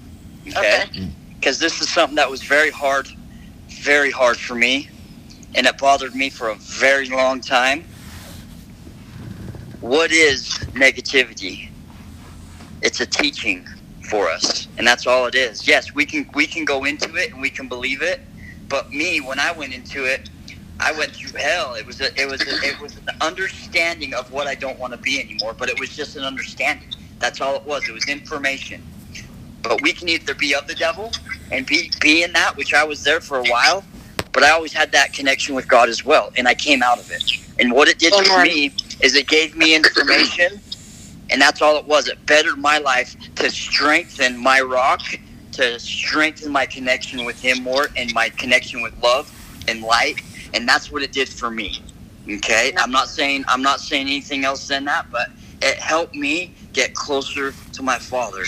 [0.48, 0.84] Okay?
[0.84, 1.10] Okay.
[1.38, 3.08] Because this is something that was very hard,
[3.68, 4.88] very hard for me,
[5.54, 7.84] and it bothered me for a very long time.
[9.80, 11.70] What is negativity?
[12.82, 13.66] It's a teaching
[14.10, 15.68] for us, and that's all it is.
[15.68, 18.20] Yes, we can we can go into it and we can believe it,
[18.68, 20.30] but me, when I went into it,
[20.78, 21.74] I went through hell.
[21.74, 24.92] It was a, it was a, it was an understanding of what I don't want
[24.92, 25.54] to be anymore.
[25.54, 26.88] But it was just an understanding.
[27.18, 27.88] That's all it was.
[27.88, 28.82] It was information.
[29.62, 31.12] But we can either be of the devil
[31.50, 33.84] and be be in that, which I was there for a while.
[34.32, 37.10] But I always had that connection with God as well, and I came out of
[37.10, 37.24] it.
[37.58, 40.60] And what it did for me is it gave me information,
[41.30, 42.06] and that's all it was.
[42.06, 45.00] It bettered my life to strengthen my rock,
[45.56, 49.32] to strengthen my connection with Him more, and my connection with love
[49.68, 50.16] and light
[50.54, 51.84] and that's what it did for me.
[52.30, 55.28] Okay, I'm not saying I'm not saying anything else than that, but
[55.62, 58.44] it helped me get closer to my Father,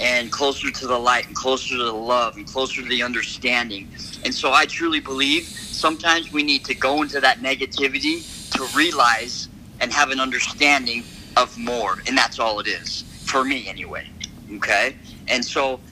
[0.00, 3.88] and closer to the light, and closer to the love, and closer to the understanding.
[4.24, 9.50] And so I truly believe sometimes we need to go into that negativity to realize
[9.80, 14.04] and have an understanding of more, and that's all it is for me anyway.
[14.56, 14.96] Okay,
[15.28, 15.82] and so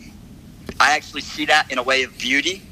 [0.82, 2.62] I actually see that in a way of beauty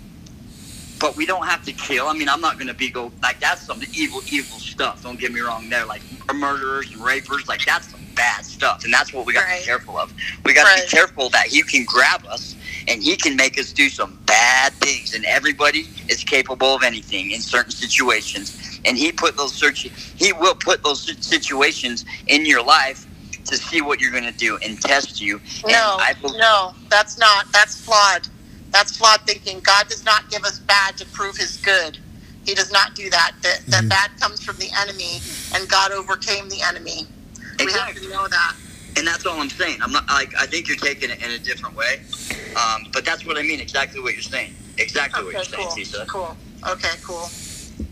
[0.98, 2.08] but we don't have to kill.
[2.08, 5.02] I mean, I'm not going to be go like that's some evil, evil stuff.
[5.02, 5.68] Don't get me wrong.
[5.68, 6.02] There, like
[6.34, 9.60] murderers and rapers, like that's some bad stuff, and that's what we got to Right.
[9.60, 10.14] be careful of.
[10.44, 10.84] We got to Right.
[10.90, 12.56] be careful that he can grab us
[12.88, 15.14] and he can make us do some bad things.
[15.14, 18.54] And everybody is capable of anything in certain situations.
[18.84, 19.86] And he put those search.
[20.16, 23.06] He will put those situations in your life
[23.46, 25.40] to see what you're going to do and test you.
[25.64, 27.46] And No, I bel- no, that's not.
[27.52, 28.28] That's flawed.
[28.70, 29.60] That's flawed thinking.
[29.60, 31.98] God does not give us bad to prove His good.
[32.44, 33.32] He does not do that.
[33.42, 35.22] That, that bad comes from the enemy,
[35.54, 37.06] and God overcame the enemy.
[37.58, 37.66] Exactly.
[37.66, 38.56] We have to know that.
[38.96, 39.78] And that's all I'm saying.
[39.82, 42.00] I'm not like I think you're taking it in a different way,
[42.56, 43.60] um, but that's what I mean.
[43.60, 44.54] Exactly what you're saying.
[44.78, 45.76] Exactly what you're saying, cool.
[45.76, 46.06] Tisa.
[46.06, 46.36] Cool.
[46.68, 47.30] Okay, cool.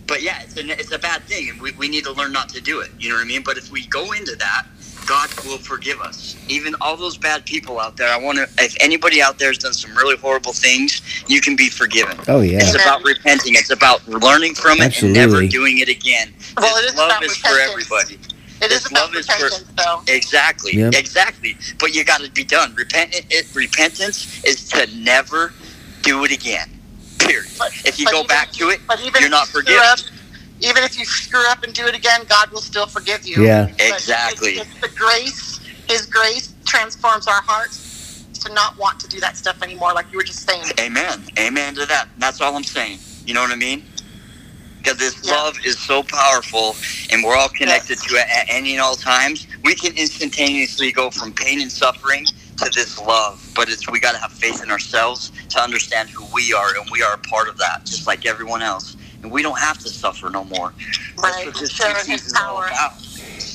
[0.06, 2.48] But yeah, it's a, it's a bad thing, and we, we need to learn not
[2.50, 2.90] to do it.
[2.98, 3.42] You know what I mean?
[3.44, 4.66] But if we go into that,
[5.08, 6.36] God will forgive us.
[6.48, 8.12] Even all those bad people out there.
[8.12, 8.46] I want to.
[8.62, 12.18] If anybody out there has done some really horrible things, you can be forgiven.
[12.28, 12.58] Oh yeah.
[12.60, 13.54] It's about repenting.
[13.54, 16.34] It's about learning from it and never doing it again.
[16.58, 18.14] Well, This it is love about is for everybody.
[18.60, 20.02] It This is about love is for- repentance, though.
[20.08, 20.76] Exactly.
[20.76, 20.94] Yep.
[20.94, 21.56] Exactly.
[21.78, 22.74] But you got to be done.
[22.74, 23.14] Repent.
[23.30, 25.54] It, repentance is to never
[26.02, 26.68] do it again.
[27.18, 27.46] Period.
[27.56, 28.80] But- If you go even back to it,
[29.20, 30.17] you're not you screw forgiven.
[30.58, 33.42] Up, even if you screw up and do it again, God will still forgive you.
[33.44, 33.66] Yeah.
[33.66, 34.52] But it's- Exactly.
[34.58, 37.82] It's, the grace, His grace transforms our hearts
[38.44, 40.64] to not want to do that stuff anymore, like you were just saying.
[40.80, 41.24] Amen.
[41.38, 42.08] Amen to that.
[42.18, 43.00] That's all I'm saying.
[43.26, 43.84] You know what I mean?
[44.78, 45.34] Because this Yeah.
[45.36, 46.76] love is so powerful,
[47.10, 48.08] and we're all connected Yes.
[48.08, 49.46] to it at any and all times.
[49.64, 52.26] We can instantaneously go from pain and suffering
[52.58, 56.26] to this love, but it's we got to have faith in ourselves to understand who
[56.26, 58.96] we are, and we are a part of that, just like everyone else.
[59.22, 60.72] And we don't have to suffer no more.
[61.16, 61.46] That's Right.
[61.46, 62.66] what this Sharing season is all power.
[62.68, 62.92] about.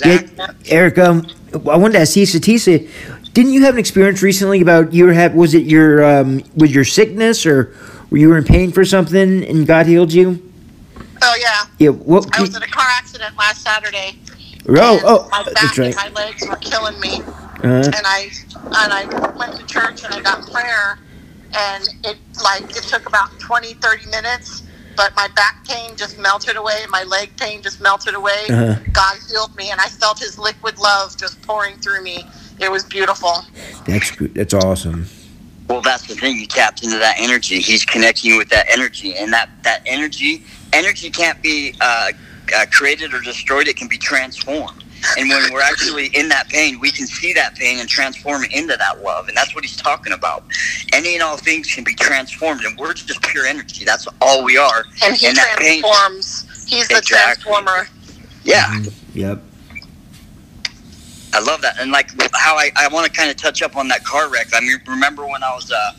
[0.06, 2.39] Yeah, Eric, um, I wanted to ask Tisa.
[2.39, 2.89] Tisa,
[3.34, 6.84] didn't you have an experience recently about you had was it your um was your
[6.84, 7.73] sickness or
[8.10, 10.52] were you in pain for something and God healed you?
[11.21, 11.89] Oh yeah, Yeah.
[11.91, 12.28] What?
[12.38, 14.19] I was in a car accident last Saturday,
[14.67, 15.95] Oh, and oh, my that's back right.
[15.97, 17.21] and my legs were killing me.
[17.63, 19.06] Uh, and I and I
[19.38, 20.99] went to church and I got prayer
[21.56, 24.63] and it like it took about 20 30 minutes
[24.95, 28.75] but my back pain just melted away my leg pain just melted away Uh-huh.
[28.91, 32.25] God healed me and I felt his liquid love just pouring through me
[32.60, 33.43] it was beautiful
[33.86, 34.34] that's good.
[34.34, 35.08] That's awesome.
[35.67, 36.38] Well, that's the thing.
[36.38, 37.60] You tapped into that energy.
[37.60, 42.12] He's connecting you with that energy, and that that energy, energy can't be uh,
[42.56, 43.67] uh, created or destroyed.
[43.67, 44.83] It can be transformed.
[45.17, 48.51] And when we're actually in that pain, we can see that pain and transform it
[48.53, 49.27] into that love.
[49.27, 50.43] And that's what he's talking about.
[50.93, 53.85] Any and all things can be transformed, and we're just pure energy.
[53.85, 54.85] That's all we are.
[55.03, 57.43] and he And that pain- transforms he's the Exactly.
[57.51, 57.87] transformer
[58.43, 58.65] Yeah.
[58.67, 59.19] Mm-hmm.
[59.19, 59.43] Yep.
[61.35, 63.87] I love that, and like how I, I want to kind of touch up on
[63.87, 64.47] that car wreck.
[64.53, 65.91] I mean, remember when I was uh,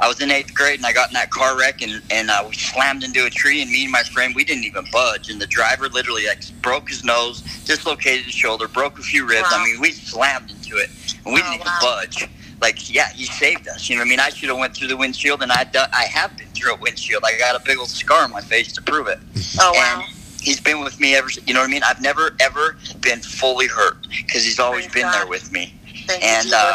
[0.00, 2.44] I was in eighth grade and I got in that car wreck and and uh,
[2.48, 5.40] we slammed into a tree and me and my friend we didn't even budge and
[5.40, 9.48] the driver literally like broke his nose, dislocated his shoulder, broke a few ribs.
[9.50, 9.58] Wow.
[9.60, 10.90] I mean, we slammed into it
[11.24, 11.78] and we Oh, didn't wow.
[11.78, 11.88] even
[12.20, 12.28] budge.
[12.60, 13.88] Like, yeah, he saved us.
[13.88, 14.20] You know what I mean?
[14.20, 16.76] I should have went through the windshield, and I done, I have been through a
[16.76, 17.22] windshield.
[17.24, 19.18] I got a big old scar on my face to prove it
[19.60, 21.28] oh wow and he's been with me ever.
[21.46, 21.82] You know what I mean?
[21.84, 25.14] I've never ever been fully hurt because he's always Praise been God.
[25.14, 25.74] there with me.
[26.06, 26.74] thank and, uh,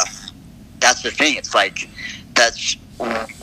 [0.79, 1.35] That's the thing.
[1.37, 1.89] It's like
[2.35, 2.77] that's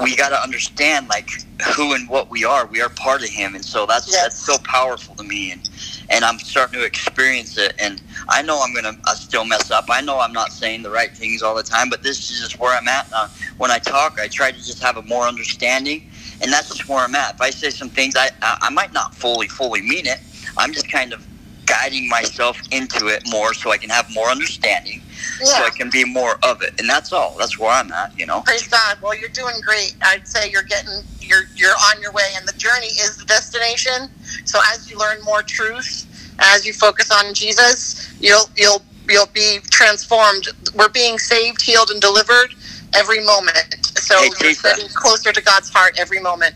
[0.02, 1.30] we got to understand like
[1.76, 2.66] who and what we are.
[2.66, 4.22] We are part of him, and so that's Yes.
[4.22, 5.52] that's so powerful to me.
[5.52, 5.68] And
[6.10, 7.74] and I'm starting to experience it.
[7.80, 9.86] And I know I'm gonna I still mess up.
[9.90, 12.60] I know I'm not saying the right things all the time, but this is just
[12.60, 13.08] where I'm at.
[13.12, 16.02] Uh, when I talk, I try to just have a more understanding,
[16.42, 17.34] and that's just where I'm at.
[17.36, 20.18] If I say some things, I I, I might not fully fully mean it.
[20.58, 21.26] I'm just kind of
[21.66, 25.02] guiding myself into it more so I can have more understanding,
[25.42, 26.78] so I can be more of it.
[26.78, 27.36] And that's all.
[27.38, 28.42] That's where I'm at, you know.
[28.42, 28.98] Praise God.
[29.02, 29.96] Well, you're doing great.
[30.02, 34.08] I'd say you're getting you're you're on your way, and the journey is the destination.
[34.44, 36.06] So as you learn more truth,
[36.38, 40.48] as you focus on Jesus, you'll you'll you'll be transformed.
[40.74, 42.54] We're being saved, healed, and delivered
[42.94, 43.86] every moment.
[43.96, 46.54] So Hey, you're getting closer to God's heart every moment.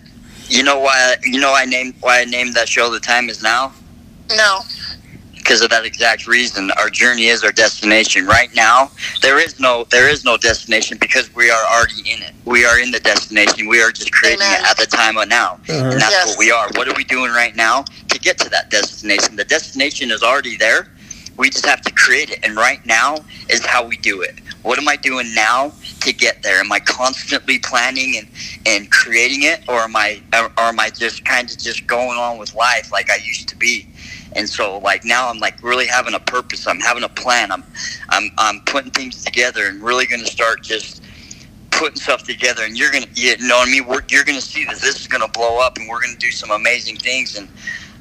[0.48, 1.16] You know why?
[1.24, 3.72] You know I named why I named that show "The Time Is Now"
[4.30, 4.60] No,
[5.46, 6.72] because of that exact reason.
[6.72, 8.26] Our journey is our destination.
[8.26, 8.90] Right now,
[9.22, 12.32] there is no there is no destination because we are already in it.
[12.44, 13.68] We are in the destination.
[13.68, 14.60] We are just creating Amen.
[14.64, 15.90] it at the time of now, Uh-huh.
[15.92, 16.26] and that's Yes.
[16.30, 16.68] what we are.
[16.74, 19.36] What are we doing right now to get to that destination?
[19.36, 20.88] The destination is already there.
[21.36, 24.40] We just have to create it, and right now is how we do it.
[24.62, 26.58] What am I doing now to get there?
[26.58, 28.26] Am I constantly planning and,
[28.66, 32.38] and creating it, or am I or am I just kind of just going on
[32.38, 33.86] with life like I used to be?
[34.36, 36.66] And so, like now, I'm like really having a purpose.
[36.66, 37.50] I'm having a plan.
[37.50, 37.64] I'm
[38.10, 41.02] I'm I'm putting things together and really going to start just
[41.70, 42.64] putting stuff together.
[42.64, 43.86] And you're gonna, you know what I mean?
[43.86, 46.50] We're, you're gonna see that this is gonna blow up, and we're gonna do some
[46.50, 47.36] amazing things.
[47.36, 47.48] And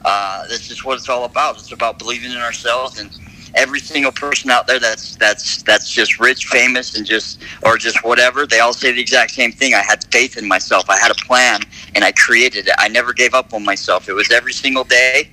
[0.03, 1.57] uh, this is what it's all about.
[1.57, 3.09] It's about believing in ourselves and
[3.55, 8.03] every single person out there that's that's that's just rich, famous, and just or just
[8.03, 8.45] whatever.
[8.45, 9.73] They all say the exact same thing.
[9.73, 10.89] I had faith in myself.
[10.89, 11.61] I had a plan,
[11.95, 12.73] and I created it.
[12.77, 14.09] I never gave up on myself.
[14.09, 15.29] It was every single day.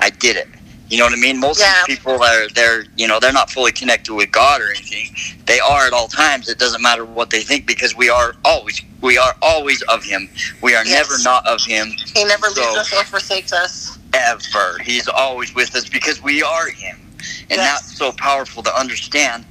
[0.00, 0.48] I did it.
[0.90, 1.40] You know what I mean?
[1.40, 1.80] Most Yeah.
[1.82, 5.10] of these people are they're you know they're not fully connected with God or anything.
[5.46, 6.48] They are at all times.
[6.48, 10.28] It doesn't matter what they think because we are always we are always of Him.
[10.62, 11.08] We are Yes.
[11.10, 13.98] never not of Him He never leaves us or forsakes us.
[14.14, 14.78] ever.
[14.84, 16.98] He's always with us because we are Him,
[17.50, 17.58] and Yes.
[17.82, 19.44] that's so powerful to understand.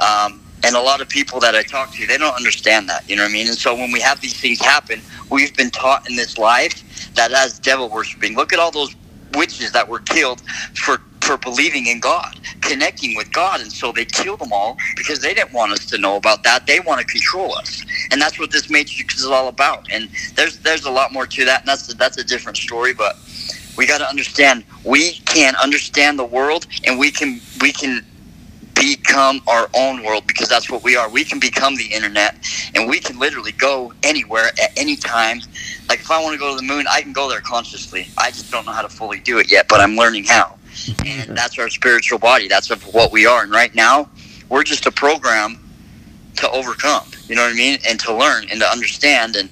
[0.00, 3.08] Um, and a lot of people that I talk to, they don't understand that.
[3.08, 3.48] You know what I mean?
[3.48, 7.32] And so when we have these things happen, we've been taught in this life that
[7.32, 8.36] as devil worshiping.
[8.36, 8.94] Look at all those
[9.36, 10.42] witches that were killed
[10.74, 15.20] for for believing in God, connecting with God, and so they killed them all because
[15.20, 16.66] they didn't want us to know about that.
[16.66, 19.86] They want to control us, and that's what this matrix is all about.
[19.92, 22.94] And there's there's a lot more to that, and that's that's a different story.
[22.94, 23.16] But
[23.76, 28.04] we got to understand we can understand the world, and we can we can
[28.82, 31.08] become our own world because that's what we are.
[31.08, 32.34] We can become the internet,
[32.74, 35.40] and we can literally go anywhere at any time.
[35.88, 38.08] Like if I want to go to the moon, I can go there consciously.
[38.18, 40.58] I just don't know how to fully do it yet, but I'm learning how.
[41.06, 42.48] And that's our spiritual body.
[42.48, 43.44] That's what we are.
[43.44, 44.08] And right now,
[44.48, 45.58] we're just a program
[46.36, 47.06] to overcome.
[47.28, 47.78] You know what I mean?
[47.88, 49.36] And to learn and to understand.
[49.36, 49.48] And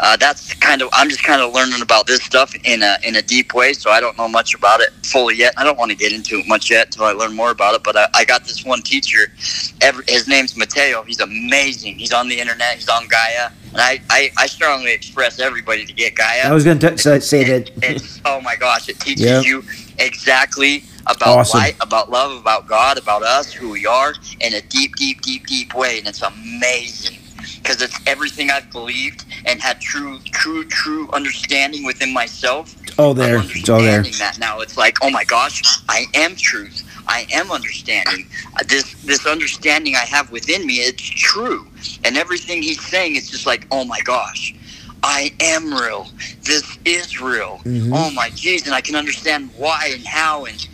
[0.00, 3.16] uh, that's kind of I'm just kind of learning about this stuff in a in
[3.16, 3.72] a deep way.
[3.72, 5.54] So I don't know much about it fully yet.
[5.56, 7.82] I don't want to get into it much yet until I learn more about it.
[7.84, 9.32] But I, I got this one teacher.
[9.80, 11.02] Every, his name's Mateo.
[11.02, 11.96] He's amazing.
[11.98, 12.76] He's on the internet.
[12.76, 13.50] He's on Gaia.
[13.72, 16.42] And I, I, I strongly express everybody to get Gaia.
[16.44, 17.90] I was going to say, say It- that.
[17.90, 19.44] it's oh my gosh, it teaches Yep.
[19.46, 19.64] you
[19.98, 21.58] exactly about Awesome.
[21.60, 25.46] light, about love, about God, about us, who we are, in a deep, deep, deep,
[25.46, 27.18] deep way, and it's amazing
[27.62, 33.38] because it's everything I've believed and had true, true, true understanding within myself Oh, there.
[33.38, 34.00] All there.
[34.00, 34.60] understanding that now.
[34.60, 36.82] It's like, oh my gosh, I am truth.
[37.08, 38.26] I am understanding.
[38.56, 41.66] Uh, This this understanding I have within me, it's true.
[42.04, 44.54] And everything he's saying, it's just like, oh my gosh,
[45.02, 46.06] I am real.
[46.42, 47.60] This is real.
[47.64, 47.90] Mhm.
[47.94, 50.64] Oh my jeez, and I can understand why and how, and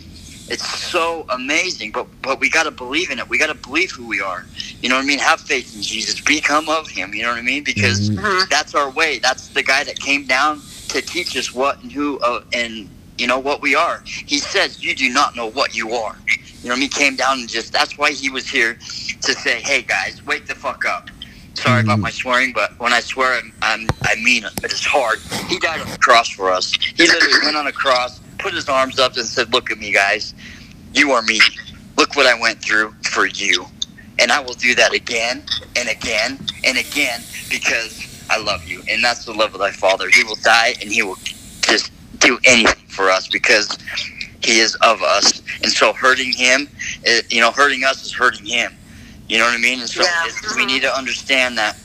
[0.49, 1.91] it's so amazing.
[1.91, 3.29] But but we got to believe in it.
[3.29, 4.47] We got to believe who we are.
[4.81, 5.19] You know what I mean?
[5.19, 6.21] Have faith in Jesus.
[6.21, 7.13] Become of Him.
[7.13, 7.63] You know what I mean?
[7.63, 8.19] Because Mhm.
[8.19, 8.49] Mhm.
[8.49, 9.19] that's our way.
[9.19, 13.27] That's the guy that came down to teach us what and who uh, and you
[13.27, 14.03] know what we are.
[14.27, 16.21] He says you do not know what you are.
[16.63, 16.89] You know what I mean?
[16.89, 18.79] Came down and just that's why he was here
[19.21, 21.09] to say, hey guys, wake the fuck up.
[21.55, 22.03] Sorry about Mhm.
[22.03, 24.53] my swearing, but when I swear, I'm, I'm I mean it.
[24.61, 25.23] But it's hard.
[25.47, 26.73] He died on the cross for us.
[26.97, 29.93] He literally went on a cross, put his arms up, and said, "Look at me,
[29.93, 30.33] guys.
[30.93, 31.39] You are me.
[31.97, 33.67] Look what I went through for you."
[34.19, 38.83] And I will do that again and again and again because I love you.
[38.89, 40.09] And that's the love of thy Father.
[40.09, 41.19] He will die and he will
[41.63, 43.77] just do anything for us because
[44.43, 45.41] he is of us.
[45.63, 46.69] And so hurting him,
[47.05, 48.77] eh, you know, hurting us is hurting him.
[49.27, 49.79] You know what I mean?
[49.81, 50.25] And so Yeah.
[50.25, 51.77] it's, we need to understand that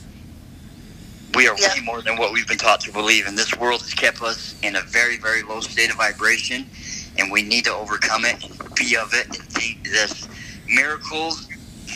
[1.35, 1.73] we are Yeah.
[1.73, 3.27] way more than what we've been taught to believe.
[3.27, 6.69] And this world has kept us in a very, very low state of vibration.
[7.17, 8.43] And we need to overcome it,
[8.75, 10.27] be of it, and think this.
[10.67, 11.47] Miracles,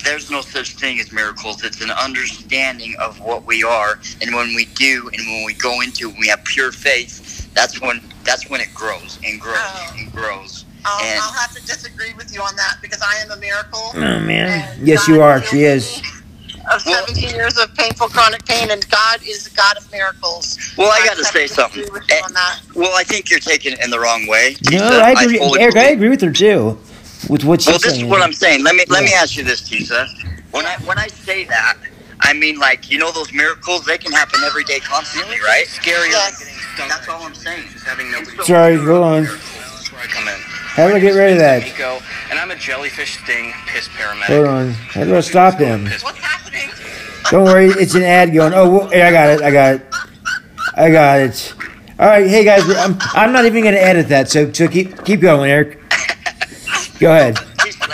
[0.03, 1.63] there's no such thing as miracles.
[1.63, 3.99] It's an understanding of what we are.
[4.21, 7.81] And when we do, and when we go into it, we have pure faith, that's
[7.81, 9.93] when that's when it grows and grows Oh.
[9.97, 10.65] and grows.
[10.85, 13.91] I'll, And- I'll have to disagree with you on that because I am a miracle.
[13.95, 14.69] Oh man.
[14.77, 15.39] And Yes, you are.
[15.39, 16.01] healed She is.
[16.69, 19.91] Me Of Well- 17 years of painful chronic pain, and God is the God of
[19.91, 20.57] miracles.
[20.77, 21.81] Well, I I got to say something.
[21.81, 22.59] disagree with you Eh, on that.
[22.75, 24.55] Well, I think you're taking it in the wrong way.
[24.71, 25.01] No, Tisa.
[25.01, 25.37] I agree.
[25.39, 26.77] fully Eric, I agree with her too.
[27.29, 28.05] With what she's Well, this saying.
[28.05, 28.63] is what I'm saying.
[28.63, 30.07] Let me let me ask you this, Tisa.
[30.51, 31.77] When I when I say that,
[32.21, 35.67] I mean like you know those miracles they can happen every day, constantly, right?
[35.67, 36.09] Scary.
[36.09, 36.43] Yes.
[36.77, 37.65] That's all I'm saying.
[37.73, 38.37] Just having nobody.
[38.43, 39.23] Sorry, hold on.
[39.23, 40.39] That's where I come in.
[40.79, 41.63] How do I get rid of that?
[41.63, 44.27] Nico, and I'm a jellyfish sting piss paramedic.
[44.27, 44.69] Hold on.
[44.69, 45.83] How do I stop him?
[45.83, 46.69] What's happening?
[47.29, 48.53] Don't worry, it's an ad going.
[48.53, 49.41] Oh, well, hey, I got it.
[49.41, 49.85] I got it.
[50.75, 51.53] I got it.
[51.99, 55.03] All right, hey guys, I'm, I'm not even going to edit that, so so keep
[55.03, 55.81] keep going, Eric.
[56.97, 57.37] Go ahead.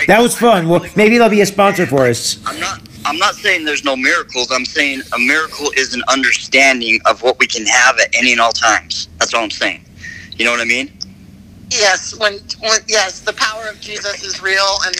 [0.06, 0.70] That was fun.
[0.70, 2.40] Well, maybe they'll be a sponsor for us.
[2.46, 2.82] I'm not.
[3.04, 4.52] I'm not saying there's no miracles.
[4.52, 8.42] I'm saying a miracle is an understanding of what we can have at any and
[8.42, 9.10] all times.
[9.18, 9.84] That's all I'm saying.
[10.38, 10.92] You know what I mean?
[11.72, 14.96] Yes, when, when yes, the power of Jesus is real, and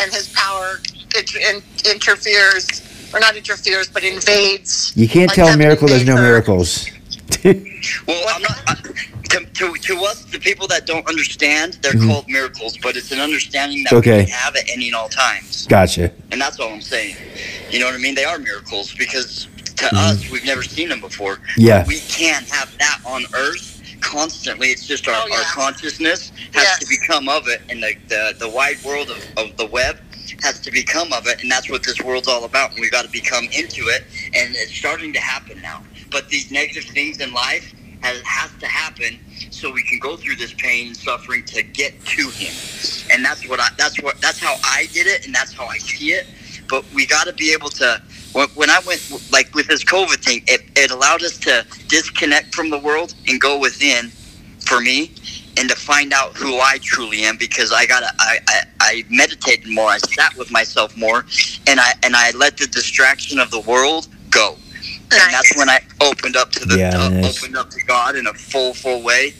[0.00, 0.80] and His power
[1.14, 2.82] it, in, interferes,
[3.14, 4.92] or not interferes, but invades.
[4.96, 6.88] You can't Like tell a miracle there's no miracles.
[8.06, 8.58] Well, I'm not.
[8.66, 8.74] I,
[9.30, 12.06] to, to, to us, the people that don't understand, they're Mhm.
[12.06, 14.18] called miracles, but it's an understanding that Okay.
[14.20, 15.66] we can have at any and all times.
[15.66, 16.10] gotcha.
[16.30, 17.16] And that's all I'm saying.
[17.70, 18.14] You know what I mean?
[18.14, 19.92] They are miracles because to Mhm.
[19.98, 21.40] us, we've never seen them before.
[21.58, 21.84] Yeah.
[21.84, 23.73] We can't have that on Earth
[24.04, 24.68] constantly.
[24.68, 25.38] It's just our, Oh, yeah.
[25.38, 26.80] our consciousness has Yes.
[26.80, 29.98] to become of it, and the, the, the wide world of, of the web
[30.42, 32.72] has to become of it, and that's what this world's all about.
[32.72, 35.84] And we've got to become into it, and it's starting to happen now.
[36.10, 39.18] But these negative things in life has, has to happen
[39.50, 42.54] so we can go through this pain and suffering to get to Him.
[43.12, 43.68] And that's what I.
[43.78, 44.20] That's what.
[44.22, 46.26] That's how I did it, and that's how I see it.
[46.68, 48.02] But we got to be able to.
[48.34, 52.54] When when I went like with this COVID thing, it, it allowed us to disconnect
[52.54, 54.10] from the world and go within,
[54.60, 55.14] for me,
[55.56, 57.36] and to find out who I truly am.
[57.36, 59.88] Because I got I, I I meditated more.
[59.88, 61.24] I sat with myself more,
[61.68, 64.56] and I and I let the distraction of the world go.
[65.12, 67.38] And that's when I opened up to the Yeah, uh, nice.
[67.38, 69.32] opened up to God in a full full way.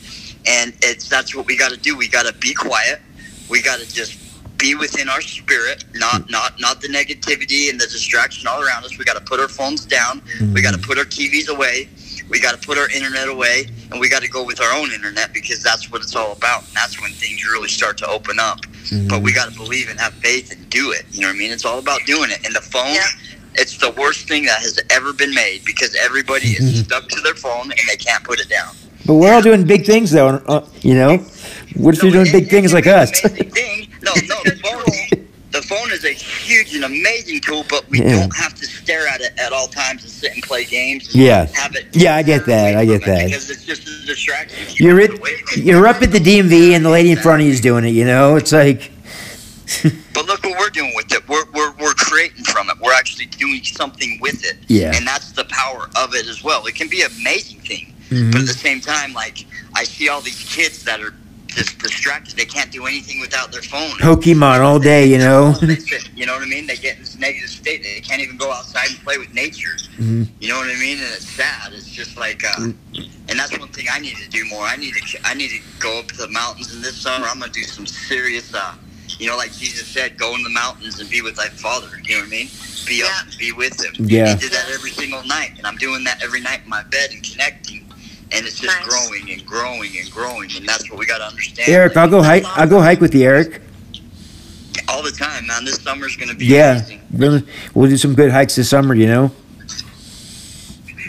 [0.47, 1.97] And it's that's what we got to do.
[1.97, 3.01] We got to be quiet.
[3.49, 4.24] We got to just
[4.65, 6.31] be within our spirit, not mm.
[6.31, 8.97] not not the negativity and the distraction all around us.
[8.99, 10.23] We got to put our phones down.
[10.55, 10.87] We got to mm.
[10.87, 11.89] put our TVs away.
[12.31, 14.91] We got to put our internet away, and we got to go with our own
[14.93, 16.61] internet because that's what it's all about.
[16.67, 18.61] And that's when things really start to open up.
[18.89, 19.09] Mm.
[19.11, 21.05] But we got to believe and have faith and do it.
[21.11, 21.53] You know what I mean?
[21.53, 22.41] It's all about doing it.
[22.47, 23.05] And the phone, Yeah.
[23.57, 26.85] it's the worst thing that has ever been made because everybody is mm-hmm.
[26.85, 28.75] stuck to their phone and they can't put it down.
[29.07, 30.29] But we're all doing big things, though.
[30.47, 31.19] Uh, you know,
[31.77, 33.25] what if you're doing it- big it things can like be us?
[33.25, 33.94] amazing thing.
[34.29, 38.21] No, the phone, the phone is a huge and amazing tool, but we Yeah.
[38.21, 41.07] don't have to stare at it at all times and sit and play games.
[41.15, 41.47] And Yeah.
[41.55, 41.87] have it.
[41.93, 42.77] Yeah, I get that.
[42.77, 43.27] I get that.
[43.27, 44.59] Because it's just a distraction.
[44.77, 45.65] You're Keep it, it away from it.
[45.67, 47.91] you're up at the DMV, and the lady in front of you is doing it.
[47.91, 48.91] You know, it's like,
[50.13, 51.27] But look what we're doing with it.
[51.29, 52.77] We're, we're, we're creating from it.
[52.81, 54.59] We're actually doing something with it.
[54.69, 54.93] Yeah.
[54.95, 56.67] And that's the power of it as well.
[56.67, 57.93] It can be an amazing thing.
[58.11, 58.31] Mhm.
[58.31, 61.15] But at the same time, like, I see all these kids that are
[61.55, 62.37] just distracted.
[62.37, 63.91] They can't do anything without their phone.
[63.99, 65.07] Pokemon all day.
[65.07, 65.55] You know.
[65.61, 65.77] They
[66.15, 66.67] you know what I mean?
[66.67, 67.83] They get in this negative state.
[67.83, 69.77] They can't even go outside and play with nature.
[69.99, 70.29] Mhm.
[70.41, 70.99] You know what I mean?
[70.99, 71.73] And it's sad.
[71.73, 72.69] It's just like, uh,
[73.29, 74.63] and that's one thing I need to do more.
[74.65, 77.27] I need to I need to go up to the mountains in this summer.
[77.27, 78.75] I'm gonna do some serious, uh,
[79.19, 81.89] you know, like Jesus said, go in the mountains and be with thy Father.
[82.05, 82.51] You know what I mean?
[82.87, 83.07] Be Yeah.
[83.07, 83.95] up, be with Him.
[83.99, 84.35] Yeah.
[84.35, 87.11] He did that every single night, and I'm doing that every night in my bed
[87.13, 87.84] and connecting,
[88.35, 88.87] and it's just Nice.
[88.89, 91.69] growing and growing and growing, and that's what we got to understand.
[91.69, 92.45] Eric, I'll go hike.
[92.47, 93.61] I'll go hike with you, Eric.
[94.89, 95.65] all the time, man.
[95.65, 97.01] This summer's gonna be Yeah, amazing.
[97.13, 97.43] really.
[97.75, 98.95] We'll do some good hikes this summer.
[98.95, 99.33] You know,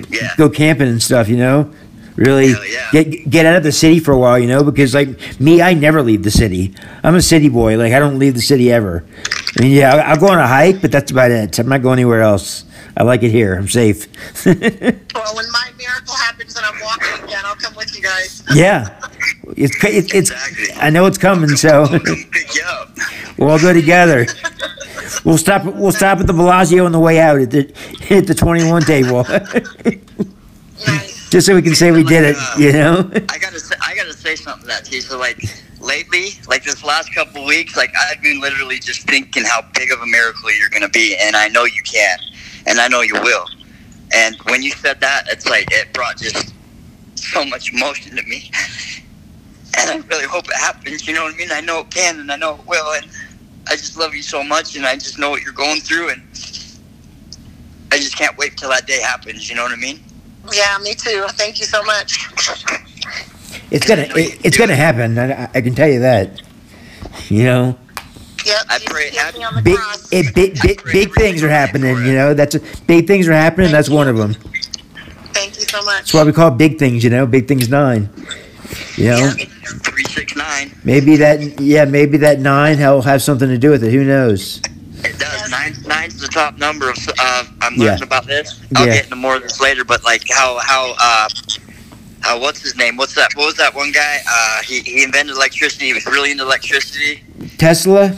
[0.09, 0.31] Yeah.
[0.37, 1.27] go camping and stuff.
[1.29, 1.71] You know,
[2.15, 2.89] really yeah.
[2.91, 4.37] get get out of the city for a while.
[4.39, 6.73] You know, because like me, I never leave the city.
[7.03, 7.77] I'm a city boy.
[7.77, 9.03] Like I don't leave the city ever.
[9.57, 11.57] I mean, yeah, I'll, I'll go on a hike, but that's about it.
[11.59, 12.63] I'm not going anywhere else.
[12.97, 13.55] I like it here.
[13.55, 14.07] I'm safe.
[15.15, 17.14] Well, when my miracle happens and I'm walking again,
[17.55, 18.43] I'll come with you guys.
[18.53, 18.99] yeah,
[19.55, 20.67] it's it's, it's Exactly.
[20.75, 22.89] I know it's coming, so We'll come pick you up.
[23.37, 24.25] we'll all go together.
[25.23, 25.63] We'll stop.
[25.65, 27.71] We'll stop at the Bellagio on the way out at the
[28.09, 29.23] at the 21 table,
[30.87, 31.29] Nice.
[31.31, 32.37] just so we can say we did it.
[32.57, 33.09] You know.
[33.29, 35.01] I gotta say, I gotta say something to that too.
[35.01, 35.41] So like
[35.79, 39.91] lately, like this last couple of weeks, like I've been literally just thinking how big
[39.91, 42.17] of a miracle you're gonna be, and I know you can,
[42.67, 43.45] and I know you will.
[44.13, 46.53] And when you said that, it's like it brought just
[47.15, 48.51] so much emotion to me.
[49.77, 51.07] And I really hope it happens.
[51.07, 51.51] You know what I mean?
[51.51, 53.07] I know it can, and I know it will, and
[53.67, 56.21] I just love you so much, and I just know what you're going through, and
[57.91, 59.49] I just can't wait till that day happens.
[59.49, 59.99] You know what I mean?
[60.53, 61.25] Yeah, me too.
[61.29, 62.27] Thank you so much.
[63.71, 65.17] It's gonna it, it's gonna happen.
[65.17, 66.41] I, I can tell you that.
[67.29, 67.77] You know,
[68.45, 68.65] Yep.
[68.69, 69.79] I pray- gave me on the big
[70.11, 71.97] it, big big big things are happening.
[72.05, 73.71] You know, that's big things are happening.
[73.71, 74.35] That's one of them.
[75.35, 75.95] Thank you so much.
[75.97, 77.03] That's why we call big things.
[77.03, 78.09] You know, big things nine.
[78.97, 79.31] You know, Yeah.
[79.83, 80.71] Three six nine.
[80.83, 83.91] maybe that yeah, maybe that nine will have something to do with it.
[83.91, 84.61] Who knows?
[85.03, 85.51] It does.
[85.51, 86.97] Nine, nine's the top number of.
[87.19, 87.85] Uh, I'm Yeah.
[87.91, 88.59] learning about this.
[88.75, 88.93] I'll Yeah.
[88.95, 89.83] get into more of this later.
[89.83, 91.27] But like how how uh,
[92.21, 92.95] how what's his name?
[92.97, 93.29] What's that?
[93.35, 94.19] What was that one guy?
[94.27, 95.87] Uh, he he invented electricity.
[95.87, 97.23] He was really into electricity.
[97.57, 98.13] Tesla.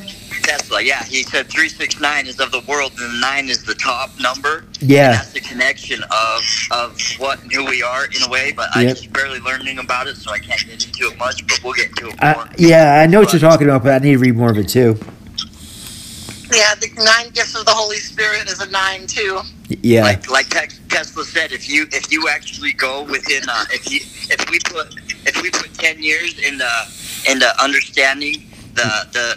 [0.48, 0.82] Tesla.
[0.82, 3.76] Yeah, he said three six nine is of the world, and the nine is the
[3.76, 4.64] top number.
[4.80, 5.12] Yeah.
[5.12, 6.42] That's the connection of
[6.72, 8.54] of what and who we are in a way.
[8.54, 11.46] But I'm just barely learning about it, so I can't get into it much.
[11.46, 12.48] But we'll get into it I, more.
[12.58, 14.70] yeah, I know what you're talking about, but I need to read more of it
[14.70, 14.98] too.
[16.54, 19.42] Yeah, the nine gifts of the Holy Spirit is a nine too.
[19.68, 20.04] Yeah.
[20.04, 20.48] Like like
[20.88, 24.00] Tesla said, if you if you actually go within uh, if you
[24.32, 24.96] if we put
[25.28, 26.72] if we put ten years in the
[27.30, 28.92] in the understanding the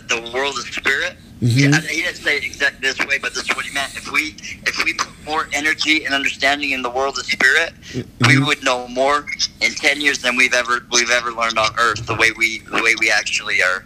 [0.09, 1.18] the, the world of spirit.
[1.43, 1.57] Mhm.
[1.72, 3.97] Yeah, he didn't say it exactly this way, but this is what he meant.
[3.97, 4.36] If we
[4.66, 8.47] if we put more energy and understanding in the world of spirit, we Mhm.
[8.47, 9.26] would know more
[9.62, 12.07] in ten years than we've ever we've ever learned on Earth.
[12.07, 13.84] The way we the way we actually are.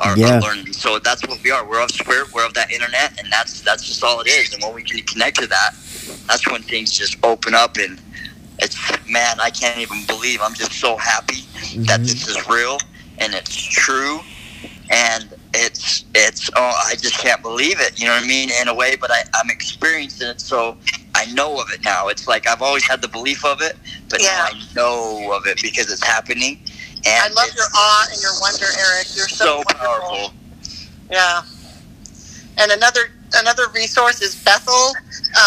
[0.00, 0.38] Are, Yeah.
[0.38, 0.74] are learning.
[0.74, 1.64] So that's what we are.
[1.68, 2.32] We're of spirit.
[2.34, 4.52] We're of that internet, and that's that's just all it is.
[4.54, 5.72] And when we can connect to that,
[6.28, 7.98] that's when things just open up and
[8.60, 8.76] it's
[9.08, 11.48] man i can't even believe i'm just so happy
[11.86, 12.06] that Mhm.
[12.06, 12.78] this is real
[13.18, 14.20] and it's true
[14.90, 18.68] and it's it's oh i just can't believe it you know what i mean in
[18.68, 20.76] a way but I, i'm experiencing it so
[21.14, 23.76] i know of it now it's like i've always had the belief of it
[24.10, 24.28] but Yeah.
[24.36, 26.60] now i know of it because it's happening
[27.06, 29.08] and I love your awe and your wonder, Eric.
[29.14, 30.34] You're so, so powerful
[31.10, 31.42] Yeah.
[32.58, 33.02] And another
[33.36, 34.92] another resource is Bethel,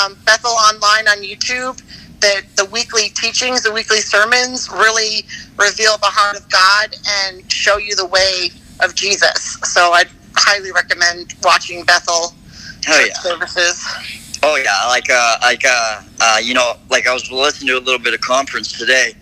[0.03, 1.81] um, Bethel online on YouTube.
[2.21, 5.25] The the weekly teachings, the weekly sermons, really
[5.57, 8.51] reveal the heart of God and show you the way
[8.81, 9.57] of Jesus.
[9.63, 10.05] So I
[10.35, 12.33] highly recommend watching Bethel
[12.81, 13.19] church yeah.
[13.19, 13.85] services.
[14.41, 17.83] Oh yeah, like uh, like uh, uh, you know, like I was listening to a
[17.83, 19.13] little bit of conference today,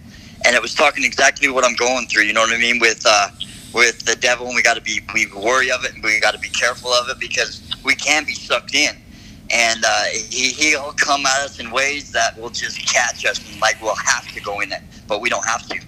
[0.46, 2.24] and it was talking exactly what I'm going through.
[2.24, 3.30] You know what I mean with uh,
[3.74, 6.34] with the devil, and we got to be we worry of it, and we got
[6.36, 8.96] to be careful of it because we can be sucked in,
[9.50, 13.60] and uh, he he'll come at us in ways that will just catch us, and
[13.60, 15.80] like we'll have to go in it, but we don't have to.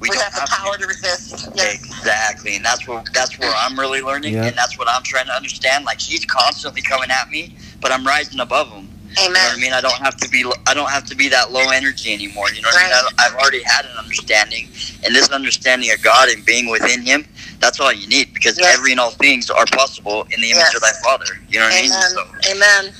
[0.00, 1.50] We, We don't have the power to resist.
[1.54, 1.74] Yes.
[1.74, 4.46] Exactly, and that's where that's where I'm really learning, Yeah.
[4.46, 5.84] and that's what I'm trying to understand.
[5.84, 8.88] Like he's constantly coming at me, but I'm rising above him.
[9.18, 9.72] You know what I mean?
[9.72, 12.48] I don't have to be I don't have to be that low energy anymore.
[12.50, 12.92] You know what I mean?
[13.18, 14.68] I, I've already had an understanding,
[15.04, 17.26] and this understanding of God and being within Him,
[17.58, 18.78] that's all you need because Yes.
[18.78, 20.74] every and all things are possible in the image Yes.
[20.76, 21.26] of Thy Father.
[21.48, 21.92] You know what I mean?
[21.92, 22.10] Amen.
[22.10, 22.94] So, Amen.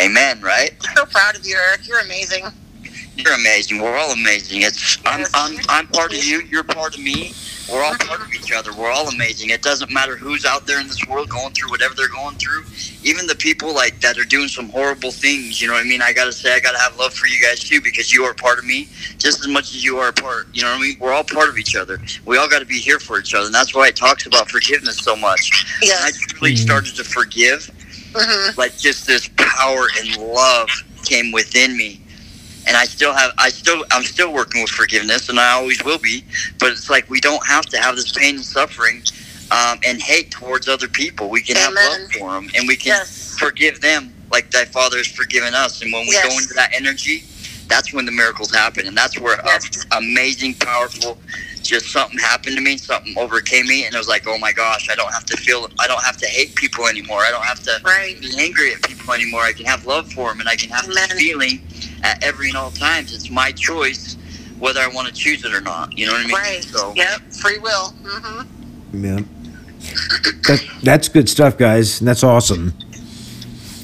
[0.00, 0.40] amen.
[0.42, 0.72] Right?
[0.88, 1.88] I'm so proud of you, Eric.
[1.88, 2.44] You're amazing.
[3.16, 3.80] You're amazing.
[3.80, 4.62] We're all amazing.
[4.62, 6.42] It's I'm, I'm I'm part of you.
[6.50, 7.36] You're part of me.
[7.68, 8.74] We're all part of each other.
[8.74, 9.50] We're all amazing.
[9.50, 12.64] It doesn't matter who's out there in this world going through whatever they're going through.
[13.02, 15.60] Even the people like that are doing some horrible things.
[15.62, 16.02] You know what I mean?
[16.02, 18.58] I gotta say, I gotta have love for you guys too because you are part
[18.58, 20.46] of me just as much as you are a part.
[20.52, 20.96] You know what I mean?
[21.00, 22.00] We're all part of each other.
[22.26, 24.50] We all got to be here for each other, and that's why it talks about
[24.50, 25.52] forgiveness so much.
[25.82, 26.18] I Yes.
[26.18, 27.70] truly started to forgive
[28.16, 30.70] hmm like just this power and love
[31.04, 32.02] came within me
[32.68, 35.98] and I still have I still I'm still working with forgiveness, and I always will
[35.98, 36.24] be.
[36.60, 39.02] But it's like we don't have to have this pain and suffering
[39.52, 41.30] um, and hate towards other people.
[41.30, 41.74] We can Amen.
[41.76, 43.36] have love for them, and we can Yes.
[43.38, 45.82] forgive them like Thy Father has forgiven us.
[45.82, 47.24] And when we go into that energy,
[47.68, 49.66] that's when the miracles happen, and that's where Yes.
[49.92, 51.20] uh, amazing, powerful.
[51.62, 54.88] Just something happened to me, something overcame me, and it was like, oh my gosh,
[54.90, 57.20] I don't have to feel, I don't have to hate people anymore.
[57.20, 58.20] I don't have to Right.
[58.20, 59.42] be angry at people anymore.
[59.42, 60.96] I can have love for them, and I can have Amen.
[61.10, 61.62] this feeling
[62.04, 63.14] at every and all times.
[63.14, 64.16] It's my choice
[64.58, 65.96] whether I want to choose it or not.
[65.98, 66.36] You know what I mean?
[66.36, 66.64] Right.
[66.64, 67.20] So Yep.
[67.32, 67.92] Free will.
[68.04, 69.20] Mm hmm Yeah.
[70.46, 72.00] That, that's good stuff, guys.
[72.00, 72.74] and That's awesome.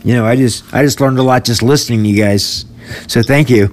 [0.04, 2.64] You know, I just I just learned a lot just listening to you guys.
[3.08, 3.68] So thank you.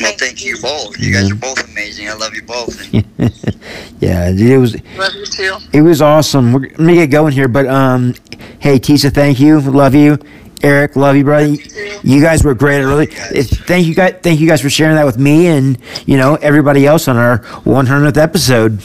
[0.00, 0.62] well, Thank thank you you.
[0.62, 0.98] both.
[0.98, 2.08] You guys are both amazing.
[2.08, 2.92] I love you both.
[4.00, 5.56] yeah, it was Love you too.
[5.72, 6.52] it was awesome.
[6.52, 8.14] We're gonna get going here, but um,
[8.60, 10.18] hey Tisa, thank you, love you.
[10.62, 11.46] Eric, love you, brother.
[11.48, 11.58] You,
[12.02, 12.78] you guys were great.
[12.78, 14.14] I really thank you guys.
[14.22, 17.38] Thank you guys for sharing that with me and you know everybody else on our
[17.40, 18.80] 100th episode.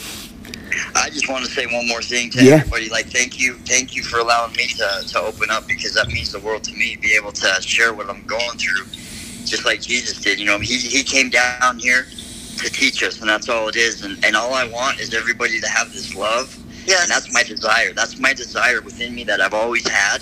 [0.94, 2.54] I just want to say one more thing to Yeah.
[2.56, 2.88] everybody.
[2.90, 6.32] Like, thank you, thank you for allowing me to, to open up because that means
[6.32, 6.96] the world to me.
[7.00, 8.84] Be able to share what I'm going through,
[9.46, 10.38] just like Jesus did.
[10.38, 12.04] You know, he he came down here
[12.58, 14.02] to teach us, and that's all it is.
[14.04, 16.54] And and all I want is everybody to have this love,
[16.86, 17.02] Yes.
[17.02, 17.92] and that's my desire.
[17.94, 20.20] That's my desire within me that I've always had.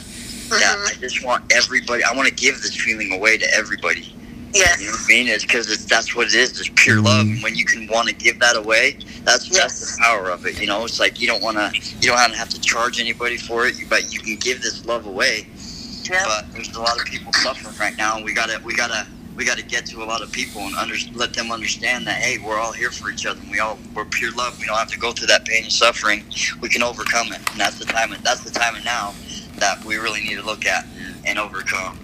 [0.59, 0.91] That Mhm.
[0.91, 2.03] I just want everybody.
[2.05, 4.15] I want to give this feeling away to everybody.
[4.53, 4.81] Yes.
[4.81, 5.29] You know what I mean?
[5.29, 6.59] It's because it's, that's what it is.
[6.59, 7.27] It's pure love.
[7.27, 9.59] And when you can want to give that away, that's Yes.
[9.81, 10.61] that's the power of it.
[10.61, 11.71] You know, it's like you don't want to,
[12.01, 15.47] you don't have to charge anybody for it, but you can give this love away.
[16.11, 16.25] Yep.
[16.25, 19.45] But there's a lot of people suffering right now, and we gotta, we gotta, we
[19.45, 22.59] gotta get to a lot of people and under, let them understand that hey, we're
[22.59, 23.41] all here for each other.
[23.41, 24.59] And we all we're pure love.
[24.59, 26.25] We don't have to go through that pain and suffering.
[26.61, 28.15] We can overcome it, and that's the time.
[28.25, 29.15] That's the time and now
[29.61, 30.87] that we really need to look at
[31.25, 31.99] and overcome.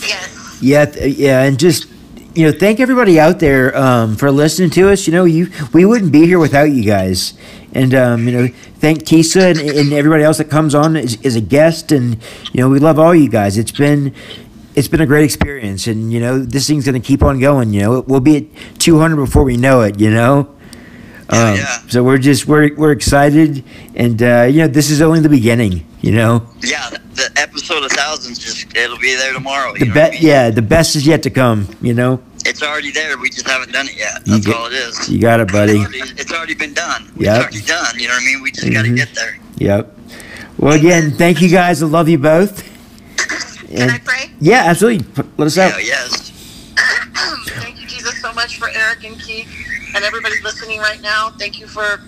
[0.00, 0.58] Yes.
[0.60, 1.86] Yeah, th- yeah, and just
[2.36, 5.06] you know, thank everybody out there um, for listening to us.
[5.06, 7.32] You know, you we wouldn't be here without you guys,
[7.72, 8.48] and um, you know,
[8.78, 12.18] thank Tisa and, and everybody else that comes on as, as a guest, and
[12.52, 13.56] you know, we love all you guys.
[13.56, 14.14] It's been
[14.74, 17.72] it's been a great experience, and you know, this thing's gonna keep on going.
[17.72, 19.98] You know, we'll be at 200 before we know it.
[19.98, 20.55] You know.
[21.32, 21.78] Yeah, Um, yeah.
[21.88, 23.64] So we're just we're we're excited,
[23.96, 25.84] and uh, you know this is only the beginning.
[26.02, 29.72] You know, Yeah, the, the episode of thousands just it'll be there tomorrow.
[29.72, 30.22] the You know what I mean?
[30.22, 31.66] yeah, the best is yet to come.
[31.82, 33.18] You know, It's already there.
[33.18, 34.22] We just haven't done it yet.
[34.24, 35.08] You That's get- all it is.
[35.08, 35.78] you got it, buddy.
[35.80, 37.10] It's already, it's already been done.
[37.16, 37.18] Yep.
[37.18, 37.98] It's already done.
[37.98, 38.42] You know what I mean?
[38.42, 39.36] We just got to get there.
[39.56, 39.98] Yep.
[40.58, 41.82] Well, again, thank you guys.
[41.82, 42.62] I love you both.
[43.68, 44.30] Can I pray?
[44.38, 45.04] yeah, absolutely.
[45.38, 45.72] Let us out.
[45.82, 46.30] Yeah, yes.
[47.60, 49.48] Thank you, Jesus, so much for Eric and Keith
[49.96, 51.30] and everybody listening right now.
[51.40, 52.02] Thank you for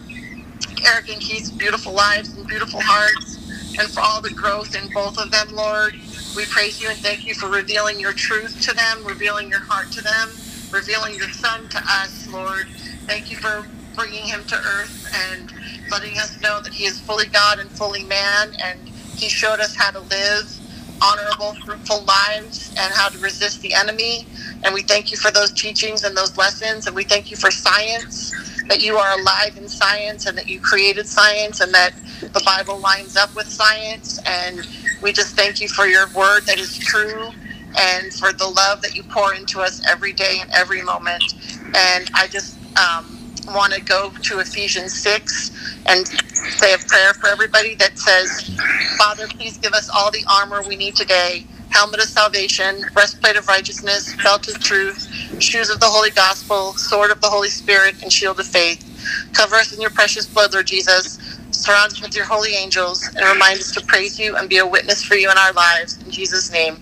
[0.86, 3.40] Eric and Keith's beautiful lives and beautiful hearts
[3.80, 5.94] and for all the growth in both of them, Lord.
[6.36, 9.92] We praise you and thank you for revealing your truth to them, revealing your heart
[9.92, 10.40] to them,
[10.72, 12.68] revealing your son to us, Lord.
[13.08, 13.66] Thank you for
[13.96, 15.52] bringing him to earth and
[15.90, 19.76] letting us know that he is fully God and fully man and he showed us
[19.76, 20.57] how to live
[21.02, 24.26] honorable, fruitful lives and how to resist the enemy.
[24.64, 26.86] And we thank you for those teachings and those lessons.
[26.86, 28.32] And we thank you for science,
[28.68, 32.78] that you are alive in science and that you created science and that the Bible
[32.80, 34.18] lines up with science.
[34.26, 34.66] And
[35.02, 37.30] we just thank you for your word that is true
[37.78, 41.34] and for the love that you pour into us every day and every moment.
[41.74, 43.17] And I just um,
[43.54, 45.50] want to go to Ephesians 6
[45.86, 48.58] and say a prayer for everybody that says,
[48.98, 53.46] Father, please give us all the armor we need today helmet of salvation, breastplate of
[53.48, 58.12] righteousness, belt of truth, shoes of the Holy Gospel, sword of the Holy Spirit, and
[58.12, 58.84] shield of faith.
[59.32, 61.18] Cover us in your precious blood, Lord Jesus.
[61.50, 64.66] Surround us with your holy angels and remind us to praise you and be a
[64.66, 66.02] witness for you in our lives.
[66.04, 66.78] In Jesus' name,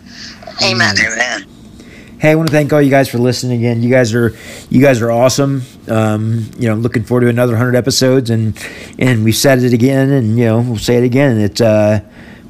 [0.62, 0.94] amen.
[0.98, 1.55] Amen.
[2.18, 3.82] Hey, I want to thank all you guys for listening again.
[3.82, 4.34] You guys are
[4.70, 5.60] you guys are awesome.
[5.86, 8.58] Um, you know, looking forward to another hundred episodes, and
[8.98, 11.38] and we've said it again, and you know, we'll say it again.
[11.38, 12.00] It's uh,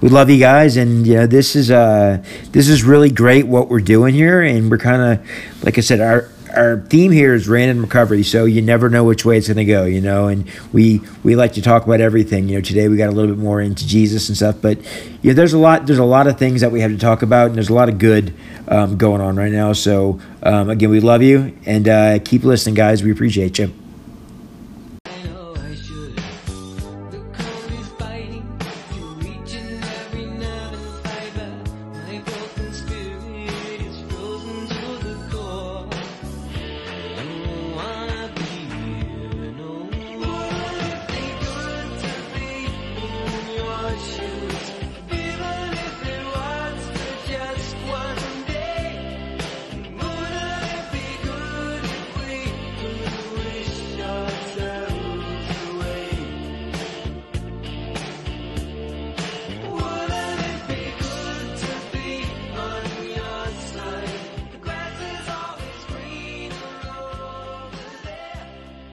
[0.01, 3.69] we love you guys, and you know, this is uh, this is really great what
[3.69, 7.49] we're doing here, and we're kind of like I said, our our theme here is
[7.49, 10.29] random recovery, so you never know which way it's going to go, you know.
[10.29, 12.49] And we we like to talk about everything.
[12.49, 14.79] You know, today we got a little bit more into Jesus and stuff, but
[15.23, 17.47] yeah, there's a lot there's a lot of things that we have to talk about,
[17.47, 18.35] and there's a lot of good
[18.69, 19.73] um, going on right now.
[19.73, 23.03] So um, again, we love you, and uh, keep listening, guys.
[23.03, 23.86] We appreciate you.